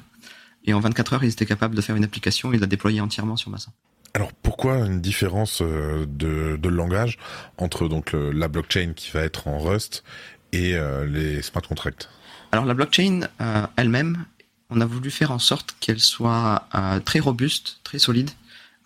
Et 0.65 0.73
en 0.73 0.79
24 0.81 1.13
heures, 1.13 1.23
ils 1.23 1.31
étaient 1.31 1.45
capables 1.45 1.75
de 1.75 1.81
faire 1.81 1.95
une 1.95 2.03
application 2.03 2.51
et 2.53 2.57
de 2.57 2.61
la 2.61 2.67
déployer 2.67 2.99
entièrement 3.01 3.38
sur 3.38 3.49
Massa. 3.49 3.71
Alors 4.13 4.33
pourquoi 4.33 4.77
une 4.85 5.01
différence 5.01 5.61
euh, 5.61 6.05
de, 6.07 6.57
de 6.61 6.69
langage 6.69 7.17
entre 7.57 7.88
donc 7.88 8.11
le- 8.11 8.31
la 8.31 8.47
blockchain 8.47 8.93
qui 8.95 9.11
va 9.11 9.21
être 9.21 9.47
en 9.47 9.59
Rust 9.59 10.03
et 10.51 10.75
euh, 10.75 11.05
les 11.05 11.41
smart 11.41 11.61
contracts? 11.61 12.09
Alors 12.51 12.65
la 12.65 12.73
blockchain 12.73 13.21
euh, 13.39 13.65
elle-même, 13.77 14.25
on 14.71 14.81
a 14.81 14.85
voulu 14.85 15.11
faire 15.11 15.31
en 15.31 15.39
sorte 15.39 15.75
qu'elle 15.79 15.99
soit 15.99 16.67
euh, 16.75 16.99
très 16.99 17.19
robuste, 17.19 17.79
très 17.83 17.99
solide, 17.99 18.31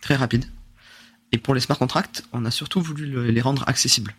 très 0.02 0.16
rapide. 0.16 0.46
Et 1.32 1.38
pour 1.38 1.56
les 1.56 1.62
smart 1.62 1.78
contracts, 1.80 2.24
on 2.34 2.44
a 2.46 2.52
surtout 2.52 2.82
voulu 2.82 3.06
le- 3.08 3.28
les 3.32 3.42
rendre 3.42 3.64
accessibles. 3.68 4.14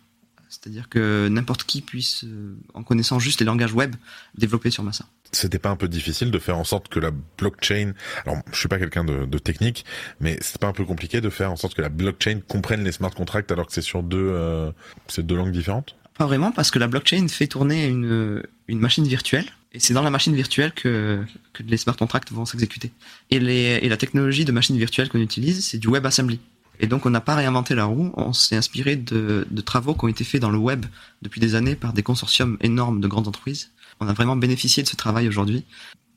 C'est-à-dire 0.65 0.89
que 0.89 1.29
n'importe 1.29 1.65
qui 1.65 1.83
puisse, 1.83 2.25
euh, 2.25 2.57
en 2.73 2.83
connaissant 2.83 3.19
juste 3.19 3.39
les 3.39 3.45
langages 3.45 3.75
web, 3.75 3.97
développer 4.35 4.71
sur 4.71 4.83
Massa. 4.83 5.05
C'était 5.31 5.59
pas 5.59 5.69
un 5.69 5.77
peu 5.77 5.89
difficile 5.89 6.31
de 6.31 6.39
faire 6.39 6.57
en 6.57 6.65
sorte 6.65 6.89
que 6.89 6.99
la 6.99 7.11
blockchain, 7.11 7.93
alors 8.25 8.39
je 8.51 8.59
suis 8.59 8.69
pas 8.69 8.79
quelqu'un 8.79 9.05
de, 9.05 9.27
de 9.27 9.39
technique, 9.39 9.85
mais 10.21 10.39
c'est 10.41 10.57
pas 10.57 10.67
un 10.67 10.73
peu 10.73 10.87
compliqué 10.87 11.21
de 11.21 11.29
faire 11.29 11.53
en 11.53 11.57
sorte 11.57 11.75
que 11.75 11.83
la 11.83 11.91
blockchain 11.91 12.41
comprenne 12.49 12.83
les 12.83 12.93
smart 12.93 13.11
contracts 13.11 13.53
alors 13.53 13.67
que 13.67 13.75
c'est 13.75 13.83
sur 13.83 14.03
deux, 14.03 14.17
euh, 14.17 14.73
c'est 15.07 15.27
deux 15.27 15.37
langues 15.37 15.53
différentes? 15.53 15.97
Pas 16.17 16.25
vraiment, 16.25 16.51
parce 16.51 16.71
que 16.71 16.79
la 16.79 16.87
blockchain 16.87 17.29
fait 17.29 17.47
tourner 17.47 17.87
une, 17.87 18.43
une 18.67 18.79
machine 18.79 19.07
virtuelle, 19.07 19.51
et 19.75 19.81
c'est 19.81 19.93
dans 19.93 20.03
la 20.03 20.11
machine 20.11 20.35
virtuelle 20.35 20.73
que, 20.73 21.23
que 21.53 21.63
les 21.63 21.77
smart 21.77 21.97
contracts 21.97 22.33
vont 22.33 22.47
s'exécuter. 22.47 22.91
Et, 23.31 23.39
les, 23.39 23.81
et 23.83 23.91
la 23.91 23.99
technologie 23.99 24.47
de 24.47 24.53
machine 24.53 24.79
virtuelle 24.79 25.11
qu'on 25.11 25.21
utilise, 25.21 25.63
c'est 25.63 25.77
du 25.77 25.89
WebAssembly. 25.89 26.41
Et 26.81 26.87
donc 26.87 27.07
on 27.07 27.11
n'a 27.11 27.21
pas 27.21 27.35
réinventé 27.37 27.75
la 27.75 27.85
roue, 27.85 28.13
on 28.17 28.33
s'est 28.33 28.57
inspiré 28.57 28.97
de, 28.97 29.47
de 29.51 29.61
travaux 29.61 29.95
qui 29.95 30.05
ont 30.05 30.09
été 30.09 30.25
faits 30.25 30.41
dans 30.41 30.51
le 30.51 30.59
web 30.59 30.87
depuis 31.23 31.41
des 31.41 31.55
années 31.55 31.77
par 31.77 31.93
des 31.93 32.03
consortiums 32.03 32.57
énormes 32.61 33.01
de 33.01 33.07
grandes 33.09 33.29
entreprises. 33.29 33.71
On 34.01 34.09
a 34.09 34.13
vraiment 34.13 34.37
bénéficié 34.37 34.83
de 34.83 34.89
ce 34.89 34.97
travail 34.97 35.29
aujourd'hui 35.29 35.65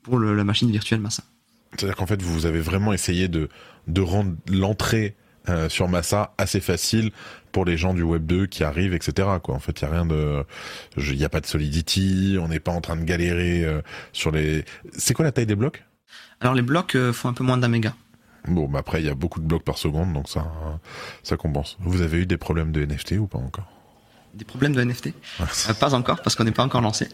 pour 0.02 0.18
le- 0.18 0.34
la 0.34 0.44
machine 0.44 0.70
virtuelle 0.70 1.00
Massa. 1.00 1.22
C'est-à-dire 1.76 1.96
qu'en 1.96 2.06
fait, 2.06 2.20
vous 2.22 2.46
avez 2.46 2.60
vraiment 2.60 2.92
essayé 2.92 3.28
de, 3.28 3.48
de 3.86 4.00
rendre 4.00 4.34
l'entrée 4.48 5.14
euh, 5.48 5.68
sur 5.68 5.86
Massa 5.88 6.34
assez 6.38 6.60
facile 6.60 7.12
pour 7.52 7.64
les 7.64 7.76
gens 7.76 7.94
du 7.94 8.02
Web 8.02 8.26
2 8.26 8.46
qui 8.46 8.64
arrivent, 8.64 8.94
etc. 8.94 9.28
Quoi. 9.42 9.54
En 9.54 9.60
fait, 9.60 9.80
il 9.80 9.84
y 9.84 9.86
a 9.86 9.90
rien 9.90 10.06
de, 10.06 10.44
il 10.96 11.14
y 11.16 11.24
a 11.24 11.28
pas 11.28 11.40
de 11.40 11.46
solidity, 11.46 12.36
on 12.40 12.48
n'est 12.48 12.58
pas 12.60 12.72
en 12.72 12.80
train 12.80 12.96
de 12.96 13.04
galérer 13.04 13.64
euh, 13.64 13.80
sur 14.12 14.30
les. 14.30 14.64
C'est 14.96 15.14
quoi 15.14 15.24
la 15.24 15.32
taille 15.32 15.46
des 15.46 15.54
blocs? 15.56 15.84
Alors 16.40 16.54
les 16.54 16.62
blocs 16.62 16.94
euh, 16.96 17.12
font 17.12 17.28
un 17.28 17.32
peu 17.32 17.44
moins 17.44 17.56
d'un 17.58 17.68
méga. 17.68 17.94
Bon, 18.48 18.68
bah 18.68 18.80
après, 18.80 19.00
il 19.02 19.06
y 19.06 19.10
a 19.10 19.14
beaucoup 19.14 19.40
de 19.40 19.46
blocs 19.46 19.64
par 19.64 19.78
seconde, 19.78 20.12
donc 20.12 20.28
ça, 20.28 20.50
ça 21.22 21.36
compense. 21.36 21.76
Vous 21.80 22.00
avez 22.02 22.18
eu 22.18 22.26
des 22.26 22.36
problèmes 22.36 22.72
de 22.72 22.84
NFT 22.84 23.12
ou 23.18 23.26
pas 23.26 23.38
encore? 23.38 23.66
Des 24.34 24.44
problèmes 24.44 24.74
de 24.74 24.82
NFT 24.84 25.12
Euh, 25.40 25.74
Pas 25.74 25.94
encore, 25.94 26.22
parce 26.22 26.36
qu'on 26.36 26.44
n'est 26.44 26.52
pas 26.52 26.64
encore 26.64 26.80
lancé. 26.80 27.08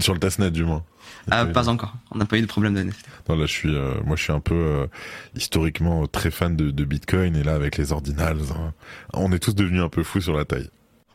Sur 0.00 0.14
le 0.14 0.20
testnet, 0.20 0.50
du 0.50 0.64
moins. 0.64 0.84
Euh, 1.32 1.46
pas 1.46 1.68
encore, 1.68 1.94
on 2.12 2.18
n'a 2.18 2.24
pas 2.24 2.38
eu 2.38 2.42
de 2.42 2.46
problème 2.46 2.74
de 2.74 2.82
NFT. 2.82 3.06
Non, 3.28 3.36
là, 3.36 3.46
je 3.46 3.52
suis, 3.52 3.74
euh, 3.74 3.94
moi, 4.04 4.14
je 4.16 4.22
suis 4.22 4.32
un 4.32 4.40
peu 4.40 4.54
euh, 4.54 4.86
historiquement 5.34 6.06
très 6.06 6.30
fan 6.30 6.54
de, 6.56 6.70
de 6.70 6.84
Bitcoin, 6.84 7.34
et 7.36 7.42
là, 7.42 7.54
avec 7.54 7.76
les 7.76 7.92
ordinals, 7.92 8.38
hein, 8.56 8.72
on 9.12 9.32
est 9.32 9.38
tous 9.38 9.54
devenus 9.54 9.82
un 9.82 9.88
peu 9.88 10.02
fous 10.02 10.20
sur 10.20 10.36
la 10.36 10.44
taille. 10.44 10.70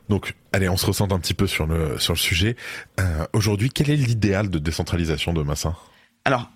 Donc, 0.09 0.35
allez, 0.53 0.67
on 0.67 0.77
se 0.77 0.85
ressente 0.87 1.11
un 1.13 1.19
petit 1.19 1.35
peu 1.35 1.45
sur 1.47 1.67
le 1.67 1.99
sur 1.99 2.13
le 2.13 2.17
sujet. 2.19 2.55
Aujourd'hui, 3.31 3.69
quel 3.69 3.91
est 3.91 3.95
l'idéal 3.95 4.49
de 4.49 4.57
décentralisation 4.57 5.33
de 5.33 5.43
Massa? 5.43 5.75
Alors, 6.25 6.49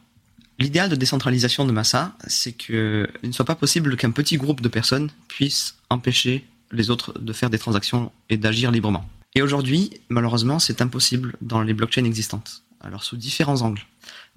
l'idéal 0.64 0.90
de 0.90 0.96
décentralisation 0.96 1.66
de 1.66 1.72
Massa, 1.72 2.16
c'est 2.28 2.54
que 2.54 3.08
il 3.22 3.30
ne 3.30 3.34
soit 3.34 3.46
pas 3.46 3.56
possible 3.56 3.98
qu'un 3.98 4.12
petit 4.12 4.38
groupe 4.38 4.62
de 4.62 4.70
personnes 4.70 5.10
puisse 5.28 5.76
empêcher 5.90 6.46
les 6.72 6.90
autres 6.90 7.20
de 7.20 7.34
faire 7.34 7.50
des 7.50 7.60
transactions 7.60 8.12
et 8.30 8.38
d'agir 8.38 8.72
librement. 8.72 9.08
Et 9.36 9.42
aujourd'hui, 9.42 9.92
malheureusement, 10.10 10.60
c'est 10.60 10.82
impossible 10.82 11.36
dans 11.42 11.62
les 11.62 11.74
blockchains 11.74 12.06
existantes. 12.06 12.64
Alors, 12.82 13.04
sous 13.04 13.18
différents 13.18 13.62
angles. 13.62 13.86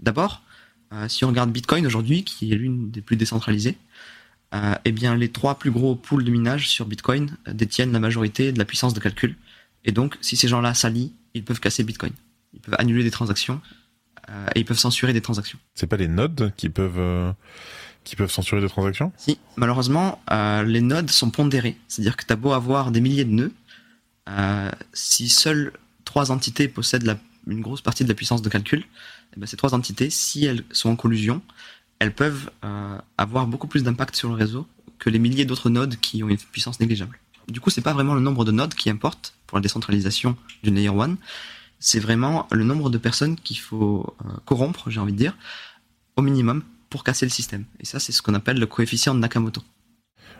D'abord, 0.01 0.43
euh, 0.93 1.09
si 1.09 1.25
on 1.25 1.29
regarde 1.29 1.51
Bitcoin 1.51 1.87
aujourd'hui, 1.87 2.25
qui 2.25 2.53
est 2.53 2.57
l'une 2.57 2.91
des 2.91 3.01
plus 3.01 3.17
décentralisées, 3.17 3.79
euh, 4.55 4.75
eh 4.85 4.93
bien, 4.93 5.17
les 5.17 5.31
trois 5.31 5.59
plus 5.59 5.71
gros 5.71 5.95
pools 5.95 6.25
de 6.25 6.31
minage 6.31 6.69
sur 6.69 6.87
Bitcoin 6.87 7.37
euh, 7.49 7.53
détiennent 7.53 7.93
la 7.93 8.01
majorité 8.01 8.53
de 8.53 8.59
la 8.59 8.65
puissance 8.65 8.95
de 8.95 9.01
calcul. 9.01 9.37
Et 9.85 9.93
donc, 9.93 10.17
si 10.21 10.37
ces 10.37 10.49
gens-là 10.49 10.75
s'allient, 10.75 11.13
ils 11.35 11.45
peuvent 11.45 11.61
casser 11.61 11.85
Bitcoin. 11.85 12.13
Ils 12.55 12.61
peuvent 12.61 12.77
annuler 12.79 13.05
des 13.05 13.11
transactions 13.11 13.61
et 14.55 14.61
ils 14.61 14.65
peuvent 14.65 14.79
censurer 14.79 15.13
des 15.13 15.21
transactions. 15.21 15.59
C'est 15.75 15.87
pas 15.87 15.97
les 15.97 16.09
nodes 16.09 16.53
qui 16.57 16.69
peuvent 16.69 16.99
euh, 16.99 17.33
qui 18.05 18.17
peuvent 18.17 18.31
censurer 18.31 18.61
des 18.61 18.69
transactions? 18.69 19.13
Si, 19.17 19.39
malheureusement, 19.57 20.21
euh, 20.31 20.63
les 20.63 20.81
nodes 20.81 21.11
sont 21.11 21.31
pondérés. 21.31 21.77
C'est-à-dire 21.89 22.17
que 22.17 22.25
tu 22.25 22.33
as 22.33 22.37
beau 22.37 22.53
avoir 22.53 22.91
des 22.93 23.01
milliers 23.01 23.25
de 23.25 23.33
nœuds, 23.33 23.53
euh, 24.29 24.71
si 24.93 25.29
seules 25.29 25.73
trois 26.05 26.31
entités 26.31 26.69
possèdent 26.69 27.03
la- 27.05 27.19
une 27.47 27.61
grosse 27.63 27.81
partie 27.81 28.05
de 28.05 28.09
la 28.09 28.15
puissance 28.15 28.43
de 28.43 28.49
calcul, 28.49 28.85
eh 29.37 29.41
ben, 29.41 29.47
ces 29.47 29.57
trois 29.57 29.75
entités, 29.75 30.11
si 30.11 30.45
elles 30.45 30.65
sont 30.71 30.91
en 30.91 30.97
collusion, 30.97 31.43
elles 31.99 32.13
peuvent 32.15 32.51
euh, 32.65 32.99
avoir 33.19 33.47
beaucoup 33.47 33.67
plus 33.69 33.83
d'impact 33.83 34.15
sur 34.17 34.29
le 34.29 34.35
réseau 34.35 34.67
que 34.99 35.11
les 35.11 35.19
milliers 35.19 35.45
d'autres 35.45 35.71
nodes 35.71 35.97
qui 35.97 36.23
ont 36.23 36.29
une 36.29 36.37
puissance 36.39 36.79
négligeable. 36.81 37.19
Du 37.49 37.61
coup, 37.61 37.71
c'est 37.71 37.81
pas 37.83 37.93
vraiment 37.93 38.15
le 38.15 38.21
nombre 38.21 38.45
de 38.45 38.51
nodes 38.53 38.75
qui 38.75 38.91
importe 38.91 39.35
pour 39.47 39.59
la 39.59 39.63
décentralisation 39.63 40.37
d'une 40.63 40.75
layer 40.75 40.89
1, 40.89 41.17
c'est 41.79 42.01
vraiment 42.01 42.47
le 42.51 42.65
nombre 42.65 42.91
de 42.91 42.99
personnes 42.99 43.37
qu'il 43.37 43.59
faut 43.59 44.17
euh, 44.25 44.29
corrompre, 44.45 44.91
j'ai 44.91 45.01
envie 45.01 45.13
de 45.13 45.19
dire, 45.19 45.37
au 46.17 46.23
minimum 46.23 46.63
pour 46.91 47.05
casser 47.05 47.27
le 47.27 47.31
système. 47.31 47.65
Et 47.81 47.85
ça, 47.85 48.01
c'est 48.01 48.13
ce 48.13 48.23
qu'on 48.23 48.35
appelle 48.35 48.59
le 48.59 48.67
coefficient 48.67 49.15
de 49.15 49.21
Nakamoto. 49.21 49.63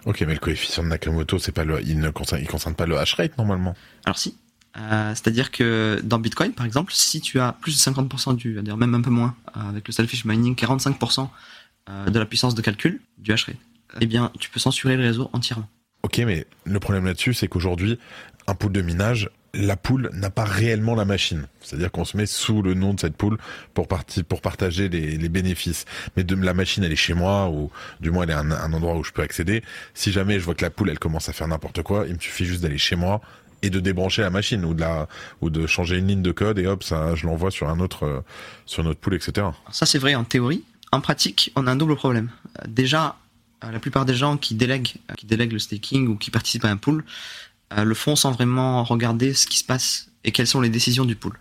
Ok, 0.05 0.21
mais 0.21 0.35
le 0.35 0.39
coefficient 0.39 0.83
de 0.85 0.89
Nakamoto, 0.89 1.39
c'est 1.39 1.53
pas 1.53 1.65
le, 1.65 1.83
il 1.83 1.99
ne 1.99 2.11
concerne, 2.11 2.41
il 2.41 2.49
concerne 2.49 2.75
pas 2.75 2.87
le 2.87 2.97
hash 2.97 3.15
rate 3.15 3.37
normalement. 3.39 3.75
Alors 4.05 4.19
si. 4.19 4.37
Euh, 4.79 5.11
C'est-à-dire 5.15 5.51
que 5.51 6.01
dans 6.05 6.19
Bitcoin, 6.19 6.53
par 6.53 6.67
exemple, 6.67 6.93
si 6.93 7.21
tu 7.21 7.41
as 7.41 7.53
plus 7.53 7.73
de 7.73 7.79
50% 7.79 8.37
du, 8.37 8.55
d'ailleurs 8.55 8.77
même 8.77 8.95
un 8.95 9.01
peu 9.01 9.11
moins, 9.11 9.35
euh, 9.57 9.69
avec 9.69 9.87
le 9.89 9.93
selfish 9.93 10.25
mining, 10.25 10.55
45% 10.55 11.29
euh, 11.89 12.07
de 12.11 12.19
la 12.19 12.27
puissance 12.27 12.55
de 12.55 12.63
calcul 12.63 13.01
du 13.19 13.33
hash 13.33 13.45
rate, 13.45 13.57
eh 14.01 14.07
bien, 14.07 14.31
tu 14.39 14.51
peux 14.51 14.61
censurer 14.61 14.97
le 14.97 15.03
réseau 15.03 15.31
entièrement. 15.33 15.69
Ok, 16.03 16.19
mais 16.19 16.47
le 16.65 16.79
problème 16.79 17.07
là-dessus, 17.07 17.35
c'est 17.35 17.49
qu'aujourd'hui, 17.49 17.99
un 18.47 18.55
pool 18.55 18.71
de 18.71 18.83
minage, 18.83 19.31
la 19.57 19.77
pool 19.77 20.11
n'a 20.13 20.31
pas 20.31 20.45
réellement 20.45 20.95
la 20.95 21.05
machine. 21.05 21.47
C'est-à-dire 21.61 21.91
qu'on 21.91 22.05
se 22.05 22.17
met 22.17 22.27
sous 22.27 22.63
le 22.63 22.75
nom 22.75 22.95
de 22.95 23.01
cette 23.01 23.17
pool 23.17 23.39
pour, 23.75 23.89
partager 23.89 24.89
les, 24.89 25.29
bénéfices. 25.29 25.85
Mais 26.17 26.25
la 26.25 26.55
machine, 26.55 26.85
elle 26.85 26.93
est 26.93 26.97
chez 26.97 27.15
moi, 27.15 27.49
ou 27.49 27.71
du 28.01 28.11
moins 28.11 28.25
elle 28.25 28.31
est 28.31 28.35
un, 28.35 28.51
un 28.51 28.73
endroit 28.73 28.97
où 28.97 29.05
je 29.05 29.13
peux 29.13 29.23
accéder. 29.23 29.63
Si 29.95 30.13
jamais 30.13 30.39
je 30.39 30.45
vois 30.45 30.55
que 30.55 30.65
la 30.65 30.71
pool, 30.71 30.91
elle 30.91 30.99
commence 30.99 31.29
à 31.29 31.33
faire 31.33 31.49
n'importe 31.49 31.83
quoi, 31.83 32.05
il 32.07 32.15
me 32.15 32.21
suffit 32.21 32.45
juste 32.45 32.63
d'aller 32.63 32.79
chez 32.79 32.97
moi 32.97 33.21
et 33.63 33.71
de 33.71 33.81
débrancher 33.81 34.23
la 34.23 34.31
machine 34.31 34.65
ou 34.65 35.51
de 35.51 35.67
changer 35.67 35.97
une 35.97 36.07
ligne 36.09 36.23
de 36.23 36.31
code 36.31 36.59
et 36.59 36.67
hop 36.67 36.83
ça 36.83 37.15
je 37.15 37.27
l'envoie 37.27 37.51
sur 37.51 37.71
un 37.71 37.81
autre 37.81 38.23
notre 38.77 39.01
pool 39.01 39.15
etc 39.15 39.47
ça, 39.71 39.87
c'est 39.87 39.99
vrai 39.99 40.15
en 40.15 40.25
théorie. 40.25 40.65
En 40.93 41.01
pratique, 41.01 41.53
on 41.57 41.67
a 41.67 41.73
un 41.73 41.77
double 41.77 41.97
problème. 41.97 42.31
Euh, 42.59 42.63
Déjà, 42.69 43.17
euh, 43.65 43.71
la 43.71 43.79
plupart 43.79 44.05
des 44.05 44.15
gens 44.15 44.37
qui 44.37 44.55
délèguent, 44.55 44.95
euh, 45.11 45.15
qui 45.15 45.27
délèguent 45.27 45.53
le 45.53 45.59
staking 45.59 46.09
ou 46.09 46.17
qui 46.17 46.31
participent 46.31 46.65
à 46.65 46.71
un 46.71 46.77
pool, 46.77 47.05
le 47.71 47.95
font 47.95 48.17
sans 48.17 48.33
vraiment 48.33 48.85
regarder 48.85 49.35
ce 49.35 49.47
qui 49.47 49.59
se 49.59 49.65
passe 49.65 50.11
et 50.25 50.33
quelles 50.33 50.47
sont 50.47 50.61
les 50.61 50.69
décisions 50.69 51.05
du 51.05 51.17
pool. 51.17 51.39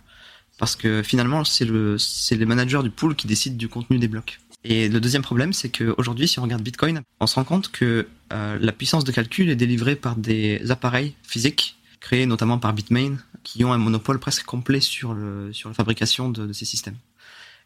Parce 0.58 0.74
que 0.74 1.02
finalement, 1.02 1.44
c'est 1.44 1.64
le, 1.64 1.98
c'est 1.98 2.36
les 2.36 2.46
managers 2.46 2.82
du 2.82 2.90
pool 2.90 3.14
qui 3.14 3.26
décident 3.26 3.56
du 3.56 3.68
contenu 3.68 3.98
des 3.98 4.08
blocs. 4.08 4.38
Et 4.64 4.88
le 4.88 5.00
deuxième 5.00 5.22
problème, 5.22 5.52
c'est 5.52 5.68
qu'aujourd'hui, 5.68 6.26
si 6.26 6.38
on 6.38 6.42
regarde 6.42 6.62
Bitcoin, 6.62 7.02
on 7.20 7.26
se 7.26 7.36
rend 7.36 7.44
compte 7.44 7.70
que 7.70 8.08
euh, 8.32 8.58
la 8.60 8.72
puissance 8.72 9.04
de 9.04 9.12
calcul 9.12 9.48
est 9.50 9.56
délivrée 9.56 9.94
par 9.94 10.16
des 10.16 10.70
appareils 10.70 11.14
physiques 11.22 11.76
créés 12.00 12.26
notamment 12.26 12.58
par 12.58 12.72
Bitmain, 12.72 13.16
qui 13.42 13.64
ont 13.64 13.72
un 13.72 13.78
monopole 13.78 14.18
presque 14.18 14.44
complet 14.44 14.80
sur, 14.80 15.14
le, 15.14 15.52
sur 15.52 15.68
la 15.68 15.74
fabrication 15.74 16.28
de, 16.28 16.46
de 16.46 16.52
ces 16.52 16.64
systèmes. 16.64 16.96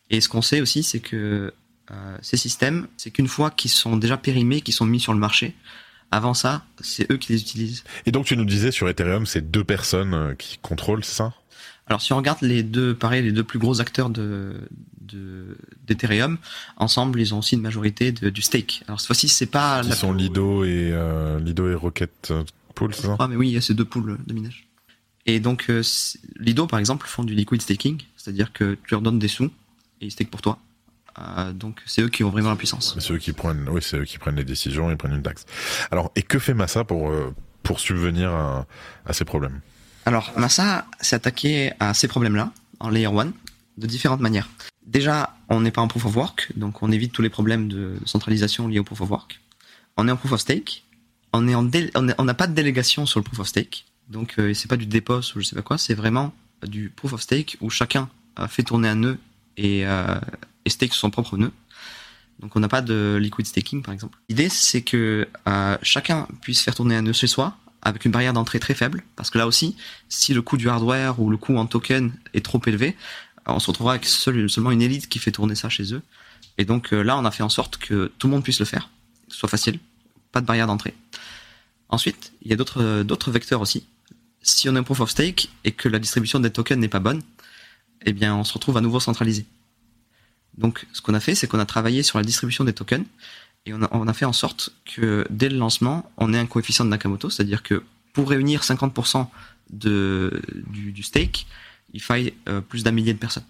Et 0.09 0.21
ce 0.21 0.29
qu'on 0.29 0.43
sait 0.43 0.61
aussi, 0.61 0.83
c'est 0.83 1.01
que 1.01 1.53
euh, 1.91 2.19
ces 2.23 2.37
systèmes, 2.37 2.87
c'est 2.97 3.11
qu'une 3.11 3.29
fois 3.29 3.51
qu'ils 3.51 3.71
sont 3.71 3.97
déjà 3.97 4.17
périmés, 4.17 4.61
qu'ils 4.61 4.75
sont 4.75 4.87
mis 4.87 5.01
sur 5.01 5.13
le 5.13 5.19
marché, 5.19 5.55
Avant 6.11 6.35
ça, 6.35 6.65
c'est 6.81 7.11
eux 7.13 7.17
qui 7.17 7.33
les 7.33 7.41
utilisent. 7.41 7.85
Et 8.05 8.11
donc 8.11 8.27
tu 8.27 8.37
nous 8.37 8.45
disais 8.45 8.73
sur 8.73 8.89
Ethereum, 8.89 9.27
c'est 9.27 9.51
deux 9.51 9.63
personnes 9.65 10.15
euh, 10.15 10.35
qui 10.35 10.59
contrôlent, 10.59 11.05
c'est 11.05 11.15
ça? 11.15 11.33
Alors 11.87 12.03
si 12.03 12.13
on 12.13 12.17
regarde 12.17 12.43
les 12.43 12.63
deux, 12.63 12.95
pareil, 12.95 13.23
les 13.23 13.33
deux 13.33 13.45
plus 13.45 13.59
gros 13.59 13.81
acteurs 13.81 14.11
de 14.11 14.69
d'Ethereum, 15.89 16.39
ensemble, 16.77 17.21
ils 17.21 17.35
ont 17.35 17.39
aussi 17.39 17.57
une 17.57 17.63
majorité 17.63 18.13
de, 18.13 18.31
du 18.31 18.43
stake. 18.43 18.85
Alors 18.87 19.01
cette 19.01 19.09
fois-ci, 19.09 19.29
c'est 19.29 19.47
pas. 19.47 19.83
Qui 19.83 19.93
sont 19.93 20.13
Lido 20.13 20.63
et 20.63 20.91
euh, 20.93 21.41
Lido 21.41 21.69
et 21.69 21.75
Rocket 21.75 22.33
Pool, 22.77 22.95
c'est 22.95 23.07
ça? 23.07 23.17
Ah 23.19 23.27
mais 23.27 23.35
oui, 23.35 23.49
il 23.49 23.55
y 23.55 23.57
a 23.57 23.61
ces 23.61 23.75
deux 23.75 23.85
pools 23.85 24.19
de 24.25 24.33
minage. 24.33 24.69
Et 25.27 25.41
donc 25.41 25.67
euh, 25.69 25.83
Lido, 26.39 26.69
par 26.69 26.79
exemple, 26.79 27.09
font 27.09 27.25
du 27.25 27.35
liquid 27.35 27.61
staking, 27.61 28.03
c'est-à-dire 28.17 28.53
que 28.53 28.75
tu 28.75 28.91
leur 28.93 29.01
donnes 29.01 29.19
des 29.19 29.29
sous 29.29 29.47
et 30.01 30.07
ils 30.07 30.13
stake 30.13 30.31
pour 30.31 30.43
toi. 30.43 30.61
Euh, 31.19 31.53
donc 31.53 31.81
c'est 31.87 32.03
eux 32.03 32.09
qui 32.09 32.25
ont 32.25 32.31
vraiment 32.31 32.51
la 32.51 32.57
puissance. 32.57 32.97
C'est 32.99 33.13
eux 33.13 33.19
qui 33.19 33.33
prennent, 33.33 33.69
oui, 33.69 33.81
c'est 33.83 33.99
eux 33.99 34.05
qui 34.05 34.19
prennent 34.19 34.37
les 34.37 34.45
décisions 34.45 34.91
et 34.91 34.97
prennent 34.97 35.15
une 35.15 35.23
taxe. 35.23 35.45
Alors, 35.91 36.13
et 36.17 36.23
que 36.23 36.39
fait 36.39 36.55
Massa 36.55 36.85
pour 36.85 37.11
euh, 37.11 37.35
pour 37.63 37.81
subvenir 37.81 38.31
à, 38.33 38.67
à 39.07 39.13
ces 39.13 39.25
problèmes? 39.25 39.61
Alors 40.07 40.33
Massa 40.37 40.87
s'est 41.01 41.17
attaqué 41.17 41.73
à 41.81 41.95
ces 41.95 42.09
problèmes-là 42.09 42.53
en 42.79 42.89
layer 42.89 43.07
1 43.07 43.33
de 43.79 43.87
différentes 43.87 44.21
manières. 44.21 44.49
Déjà, 44.87 45.37
on 45.49 45.61
n'est 45.61 45.71
pas 45.71 45.83
en 45.83 45.89
proof 45.89 46.07
of 46.07 46.17
work, 46.17 46.53
donc 46.57 46.83
on 46.83 46.91
évite 46.91 47.13
tous 47.13 47.23
les 47.23 47.29
problèmes 47.29 47.69
de 47.69 47.97
centralisation 48.07 48.67
liés 48.67 48.79
au 48.79 48.85
proof 48.85 49.03
of 49.03 49.11
work. 49.11 49.41
On 49.97 50.09
est 50.09 50.11
en 50.11 50.17
proof 50.17 50.33
of 50.33 50.41
stake. 50.41 50.85
On 51.33 51.47
est 51.47 51.55
en 51.55 51.71
on 51.95 52.25
n'a 52.25 52.35
pas 52.35 52.49
de 52.49 52.55
délégation 52.55 53.07
sur 53.07 53.21
le 53.21 53.25
proof 53.25 53.39
of 53.39 53.47
stake, 53.47 53.85
donc 54.09 54.35
euh, 54.39 54.53
c'est 54.53 54.67
pas 54.67 54.77
du 54.77 54.87
dépôt 54.87 55.19
ou 55.19 55.41
je 55.41 55.43
sais 55.43 55.55
pas 55.55 55.63
quoi, 55.63 55.79
c'est 55.79 55.95
vraiment 55.95 56.35
du 56.67 56.91
proof 56.91 57.13
of 57.13 57.21
stake 57.23 57.57
où 57.61 57.71
chacun 57.71 58.09
fait 58.49 58.65
tourner 58.65 58.89
un 58.89 58.97
nœud 58.97 59.19
et, 59.57 59.87
euh, 59.87 60.19
et 60.65 60.71
stake 60.71 60.95
son 60.95 61.11
propre 61.11 61.37
nœud. 61.37 61.53
Donc 62.41 62.57
on 62.57 62.61
n'a 62.61 62.69
pas 62.69 62.83
de 62.83 63.19
liquid 63.21 63.47
staking 63.47 63.83
par 63.83 63.93
exemple. 63.93 64.19
L'idée 64.29 64.49
c'est 64.49 64.83
que 64.83 65.29
euh, 65.49 65.77
chacun 65.83 66.27
puisse 66.43 66.63
faire 66.63 66.75
tourner 66.75 66.97
un 66.97 67.03
nœud 67.03 67.13
chez 67.13 67.27
soi 67.27 67.57
avec 67.83 68.05
une 68.05 68.11
barrière 68.11 68.33
d'entrée 68.33 68.61
très 68.61 68.75
faible, 68.75 69.03
parce 69.17 69.31
que 69.31 69.39
là 69.39 69.47
aussi, 69.47 69.75
si 70.11 70.35
le 70.35 70.43
coût 70.43 70.59
du 70.59 70.69
hardware 70.69 71.19
ou 71.19 71.31
le 71.31 71.39
coût 71.39 71.57
en 71.57 71.65
token 71.67 72.13
est 72.35 72.45
trop 72.45 72.61
élevé, 72.67 72.95
on 73.47 73.59
se 73.59 73.69
retrouvera 73.69 73.95
avec 73.95 74.05
seulement 74.05 74.71
une 74.71 74.83
élite 74.83 75.09
qui 75.09 75.19
fait 75.19 75.33
tourner 75.33 75.55
ça 75.55 75.71
chez 75.71 75.95
eux. 75.95 76.03
Et 76.59 76.65
donc 76.65 76.93
euh, 76.93 77.03
là, 77.03 77.17
on 77.17 77.25
a 77.25 77.31
fait 77.31 77.43
en 77.43 77.49
sorte 77.49 77.79
que 77.79 78.13
tout 78.19 78.27
le 78.27 78.33
monde 78.33 78.43
puisse 78.43 78.61
le 78.61 78.67
faire, 78.67 78.91
que 79.29 79.35
ce 79.35 79.39
soit 79.39 79.49
facile, 79.49 79.79
pas 80.31 80.41
de 80.41 80.47
barrière 80.47 80.67
d'entrée. 80.67 80.95
Ensuite, 81.89 82.33
il 82.43 82.51
y 82.51 82.53
a 82.53 82.57
d'autres 82.57 83.03
d'autres 83.03 83.31
vecteurs 83.31 83.61
aussi. 83.61 83.87
Si 84.43 84.69
on 84.69 84.77
est 84.77 84.79
un 84.79 84.83
proof 84.83 85.01
of 85.01 85.11
stake 85.11 85.49
et 85.65 85.73
que 85.73 85.89
la 85.89 85.99
distribution 85.99 86.39
des 86.39 86.51
tokens 86.51 86.81
n'est 86.81 86.89
pas 86.89 87.01
bonne, 87.01 87.23
eh 88.05 88.13
bien, 88.13 88.35
on 88.35 88.45
se 88.45 88.53
retrouve 88.53 88.77
à 88.77 88.81
nouveau 88.81 89.01
centralisé. 89.01 89.45
Donc, 90.61 90.87
ce 90.93 91.01
qu'on 91.01 91.15
a 91.15 91.21
fait, 91.21 91.35
c'est 91.35 91.47
qu'on 91.47 91.59
a 91.59 91.67
travaillé 91.67 92.03
sur 92.03 92.19
la 92.19 92.25
distribution 92.25 92.65
des 92.65 92.75
tokens 92.75 93.05
et 93.67 93.73
on 93.75 94.09
a, 94.09 94.13
fait 94.15 94.25
en 94.25 94.33
sorte 94.33 94.71
que 94.87 95.27
dès 95.29 95.49
le 95.49 95.59
lancement, 95.59 96.11
on 96.17 96.33
ait 96.33 96.39
un 96.39 96.47
coefficient 96.47 96.85
de 96.85 96.91
Nakamoto, 96.91 97.29
c'est-à-dire 97.29 97.63
que 97.63 97.83
pour 98.15 98.31
réunir 98.31 98.63
50% 98.63 99.27
de, 99.71 100.43
du, 100.67 101.03
stake, 101.03 101.47
il 101.93 102.01
faille 102.01 102.33
euh, 102.49 102.61
plus 102.61 102.85
d'un 102.85 102.91
millier 102.91 103.13
de 103.13 103.19
personnes. 103.19 103.45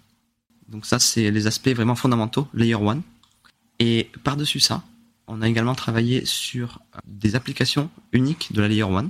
Donc 0.67 0.85
ça, 0.85 0.99
c'est 0.99 1.31
les 1.31 1.47
aspects 1.47 1.69
vraiment 1.69 1.95
fondamentaux, 1.95 2.47
Layer 2.53 2.75
1. 2.75 3.01
Et 3.79 4.09
par-dessus 4.23 4.59
ça, 4.59 4.83
on 5.27 5.41
a 5.41 5.47
également 5.47 5.75
travaillé 5.75 6.25
sur 6.25 6.81
des 7.05 7.35
applications 7.35 7.89
uniques 8.11 8.51
de 8.51 8.61
la 8.61 8.67
Layer 8.67 8.83
1 8.83 9.09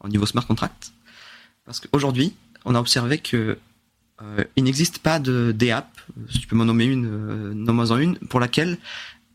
au 0.00 0.08
niveau 0.08 0.26
smart 0.26 0.46
contract. 0.46 0.92
Parce 1.64 1.78
qu'aujourd'hui, 1.78 2.34
on 2.64 2.74
a 2.74 2.80
observé 2.80 3.18
que 3.18 3.58
euh, 4.22 4.44
il 4.56 4.64
n'existe 4.64 4.98
pas 4.98 5.18
de 5.18 5.52
DApp, 5.52 5.88
si 6.30 6.40
tu 6.40 6.46
peux 6.46 6.56
m'en 6.56 6.64
nommer 6.64 6.84
une, 6.84 7.06
euh, 7.06 7.54
nomme-en 7.54 7.96
une, 7.96 8.18
pour 8.18 8.40
laquelle 8.40 8.78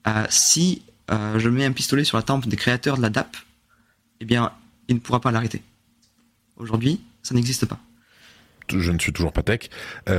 euh, 0.07 0.25
si 0.29 0.83
euh, 1.11 1.39
je 1.39 1.49
mets 1.49 1.65
un 1.65 1.71
pistolet 1.71 2.03
sur 2.03 2.17
la 2.17 2.23
tempe 2.23 2.47
des 2.47 2.55
créateurs 2.55 2.97
de 2.97 3.01
la 3.01 3.09
DApp, 3.09 3.35
eh 4.19 4.25
bien, 4.25 4.51
il 4.87 4.95
ne 4.95 4.99
pourra 4.99 5.19
pas 5.19 5.31
l'arrêter. 5.31 5.61
Aujourd'hui, 6.57 7.01
ça 7.23 7.33
n'existe 7.33 7.65
pas. 7.65 7.79
Je 8.69 8.91
ne 8.91 8.97
suis 8.97 9.13
toujours 9.13 9.31
pas 9.31 9.43
tech. 9.43 9.69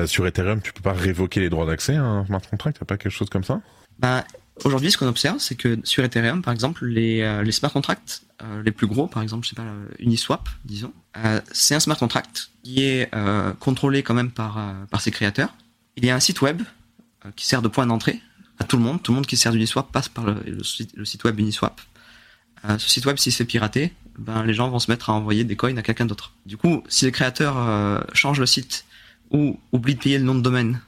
Sur 0.07 0.25
Ethereum, 0.27 0.61
tu 0.63 0.73
peux 0.73 0.83
pas 0.83 0.93
révoquer 0.93 1.41
les 1.41 1.49
droits 1.49 1.67
d'accès 1.67 1.97
à 1.97 2.05
un 2.05 2.27
smart 2.27 2.43
contract, 2.43 2.77
t'as 2.79 2.85
pas 2.85 2.97
quelque 2.97 3.13
chose 3.13 3.29
comme 3.29 3.43
ça? 3.43 3.61
Bah, 3.99 4.25
Aujourd'hui, 4.65 4.91
ce 4.91 4.97
qu'on 4.97 5.09
observe, 5.09 5.39
c'est 5.39 5.57
que 5.57 5.79
sur 5.83 6.05
Ethereum, 6.05 6.43
par 6.43 6.55
exemple, 6.55 6.87
les, 6.87 7.43
les 7.43 7.53
smart 7.53 7.73
contracts 7.73 8.23
euh, 8.43 8.63
les 8.63 8.73
plus 8.73 8.87
gros, 8.87 9.07
par 9.07 9.23
exemple, 9.23 9.47
pas, 9.55 9.65
Uniswap, 9.99 10.49
disons, 10.65 10.93
euh, 11.17 11.41
c'est 11.53 11.75
un 11.75 11.81
smart 11.81 11.97
contract 11.97 12.51
qui 12.63 12.83
est 12.83 13.09
euh, 13.15 13.53
contrôlé 13.55 14.03
quand 14.03 14.15
même 14.15 14.31
par, 14.31 14.77
ses 14.99 15.11
créateurs. 15.11 15.55
Il 15.97 16.05
y 16.05 16.11
a 16.11 16.15
un 16.15 16.21
site 16.21 16.43
web 16.43 16.63
qui 17.35 17.47
sert 17.47 17.63
de 17.63 17.69
point 17.69 17.87
d'entrée 17.87 18.21
à 18.59 18.65
tout 18.65 18.77
le 18.77 18.83
monde. 18.83 19.03
Tout 19.03 19.13
le 19.13 19.17
monde 19.17 19.27
qui 19.27 19.37
sert 19.37 19.53
d'Uniswap 19.53 19.91
passe 19.91 20.09
par 20.09 20.25
le, 20.27 20.63
site 20.63 21.25
web 21.25 21.39
Uniswap. 21.39 21.81
ce 22.65 22.89
site 22.89 23.07
web, 23.07 23.17
s'il 23.17 23.33
se 23.33 23.39
fait 23.39 23.45
pirater, 23.45 23.95
ben, 24.19 24.45
les 24.45 24.55
gens 24.55 24.69
vont 24.69 24.79
se 24.79 24.91
mettre 24.91 25.11
à 25.11 25.15
envoyer 25.15 25.45
des 25.45 25.57
coins 25.57 25.77
à 25.77 25.83
quelqu'un 25.83 26.07
d'autre. 26.07 26.33
Du 26.45 26.57
coup, 26.57 26.83
si 26.89 27.07
les 27.07 27.13
créateurs 27.13 28.05
changent 28.13 28.41
le 28.41 28.47
site 28.47 28.85
ou 29.31 29.59
oublient 29.73 29.95
de 29.95 30.01
payer 30.01 30.19
le 30.19 30.25
nom 30.25 30.35
de 30.35 30.43
domaine, 30.43 30.81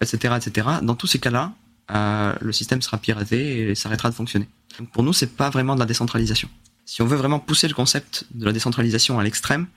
etc., 0.00 0.34
etc., 0.36 0.66
dans 0.82 0.94
tous 0.94 1.06
ces 1.06 1.18
cas-là, 1.18 1.52
euh, 1.92 2.34
le 2.40 2.52
système 2.52 2.82
sera 2.82 2.98
piraté 2.98 3.70
et 3.70 3.74
s'arrêtera 3.74 4.10
de 4.10 4.14
fonctionner. 4.14 4.48
Pour 4.92 5.02
nous, 5.02 5.12
c'est 5.12 5.34
pas 5.36 5.50
vraiment 5.50 5.74
de 5.74 5.80
la 5.80 5.86
décentralisation. 5.86 6.48
Si 6.90 7.02
on 7.02 7.06
veut 7.06 7.16
vraiment 7.16 7.38
pousser 7.38 7.68
le 7.68 7.74
concept 7.74 8.26
de 8.32 8.44
la 8.44 8.50
décentralisation 8.50 9.20
à 9.20 9.22
l'extrême, 9.22 9.68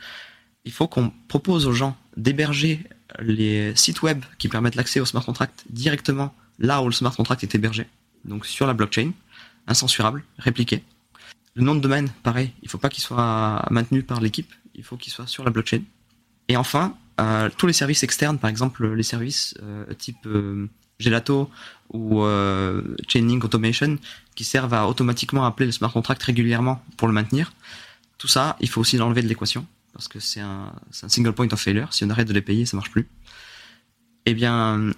il 0.65 0.71
faut 0.71 0.87
qu'on 0.87 1.13
propose 1.27 1.67
aux 1.67 1.71
gens 1.71 1.95
d'héberger 2.17 2.83
les 3.19 3.75
sites 3.75 4.01
web 4.01 4.25
qui 4.39 4.47
permettent 4.47 4.73
l'accès 4.73 4.99
au 4.99 5.05
smart 5.05 5.23
contract 5.23 5.63
directement 5.69 6.33
là 6.57 6.81
où 6.81 6.85
le 6.85 6.91
smart 6.91 7.15
contract 7.15 7.43
est 7.43 7.53
hébergé, 7.53 7.85
donc 8.25 8.47
sur 8.47 8.65
la 8.65 8.73
blockchain, 8.73 9.11
incensurable, 9.67 10.23
répliqué. 10.39 10.83
Le 11.53 11.61
nom 11.61 11.75
de 11.75 11.81
domaine, 11.81 12.09
pareil, 12.23 12.51
il 12.63 12.67
faut 12.67 12.79
pas 12.79 12.89
qu'il 12.89 13.03
soit 13.03 13.63
maintenu 13.69 14.01
par 14.01 14.19
l'équipe, 14.19 14.51
il 14.73 14.83
faut 14.83 14.97
qu'il 14.97 15.13
soit 15.13 15.27
sur 15.27 15.43
la 15.43 15.51
blockchain. 15.51 15.83
Et 16.47 16.57
enfin, 16.57 16.97
euh, 17.21 17.47
tous 17.55 17.67
les 17.67 17.73
services 17.73 18.01
externes, 18.01 18.39
par 18.39 18.49
exemple 18.49 18.91
les 18.91 19.03
services 19.03 19.53
euh, 19.61 19.85
type 19.93 20.25
euh, 20.25 20.67
Gelato 20.97 21.51
ou 21.91 22.23
Chaining 23.07 23.39
Automation 23.43 23.99
qui 24.35 24.43
servent 24.43 24.73
à 24.73 24.87
automatiquement 24.87 25.45
appeler 25.45 25.65
le 25.65 25.71
smart 25.71 25.91
contract 25.91 26.21
régulièrement 26.23 26.83
pour 26.97 27.07
le 27.07 27.13
maintenir. 27.13 27.53
Tout 28.17 28.27
ça, 28.27 28.55
il 28.59 28.69
faut 28.69 28.81
aussi 28.81 28.97
l'enlever 28.97 29.21
de 29.21 29.27
l'équation 29.27 29.65
parce 29.93 30.07
que 30.07 30.19
c'est 30.19 30.39
un, 30.39 30.73
single 30.91 31.33
point 31.33 31.47
of 31.51 31.59
failure. 31.59 31.93
Si 31.93 32.03
on 32.03 32.09
arrête 32.09 32.27
de 32.27 32.33
les 32.33 32.41
payer, 32.41 32.65
ça 32.65 32.75
marche 32.75 32.91
plus. 32.91 33.07
Eh 34.25 34.33
bien, 34.33 34.91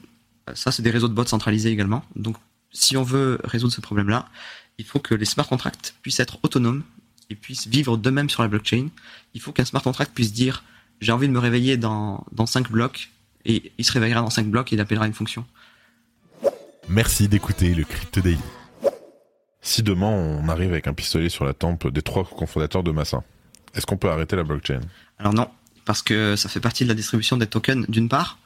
ça, 0.53 0.71
c'est 0.71 0.81
des 0.81 0.89
réseaux 0.89 1.09
de 1.09 1.13
bots 1.13 1.25
centralisés 1.25 1.69
également. 1.69 2.03
Donc, 2.15 2.37
si 2.71 2.95
on 2.97 3.03
veut 3.03 3.39
résoudre 3.43 3.73
ce 3.73 3.81
problème-là, 3.81 4.29
il 4.77 4.85
faut 4.85 4.99
que 4.99 5.13
les 5.13 5.25
smart 5.25 5.47
contracts 5.47 5.95
puissent 6.01 6.19
être 6.19 6.39
autonomes 6.43 6.83
et 7.29 7.35
puissent 7.35 7.67
vivre 7.67 7.97
d'eux-mêmes 7.97 8.29
sur 8.29 8.41
la 8.41 8.47
blockchain. 8.47 8.87
Il 9.33 9.41
faut 9.41 9.51
qu'un 9.51 9.65
smart 9.65 9.81
contract 9.81 10.13
puisse 10.13 10.33
dire 10.33 10.63
j'ai 11.01 11.11
envie 11.11 11.27
de 11.27 11.33
me 11.33 11.39
réveiller 11.39 11.77
dans, 11.77 12.25
dans 12.31 12.45
5 12.45 12.71
blocs 12.71 13.09
et 13.43 13.71
il 13.77 13.85
se 13.85 13.91
réveillera 13.91 14.21
dans 14.21 14.29
5 14.29 14.47
blocs 14.47 14.71
et 14.71 14.75
il 14.75 14.79
appellera 14.79 15.07
une 15.07 15.13
fonction. 15.13 15.45
Merci 16.87 17.27
d'écouter 17.27 17.73
le 17.73 17.83
Crypto 17.83 18.21
Daily. 18.21 18.39
Si 19.65 19.81
demain 19.81 20.05
on 20.05 20.47
arrive 20.47 20.69
avec 20.69 20.85
un 20.85 20.93
pistolet 20.93 21.27
sur 21.27 21.43
la 21.43 21.55
tempe 21.55 21.87
des 21.87 22.03
trois 22.03 22.23
cofondateurs 22.23 22.83
de 22.83 22.91
Massa, 22.91 23.23
est-ce 23.73 23.87
qu'on 23.87 23.97
peut 23.97 24.11
arrêter 24.11 24.35
la 24.35 24.43
blockchain? 24.43 24.79
Alors 25.17 25.33
non, 25.33 25.49
parce 25.85 26.03
que 26.03 26.35
ça 26.35 26.49
fait 26.49 26.59
partie 26.59 26.83
de 26.83 26.89
la 26.89 26.93
distribution 26.93 27.35
des 27.35 27.47
tokens 27.47 27.83
d'une 27.89 28.07
part, 28.07 28.37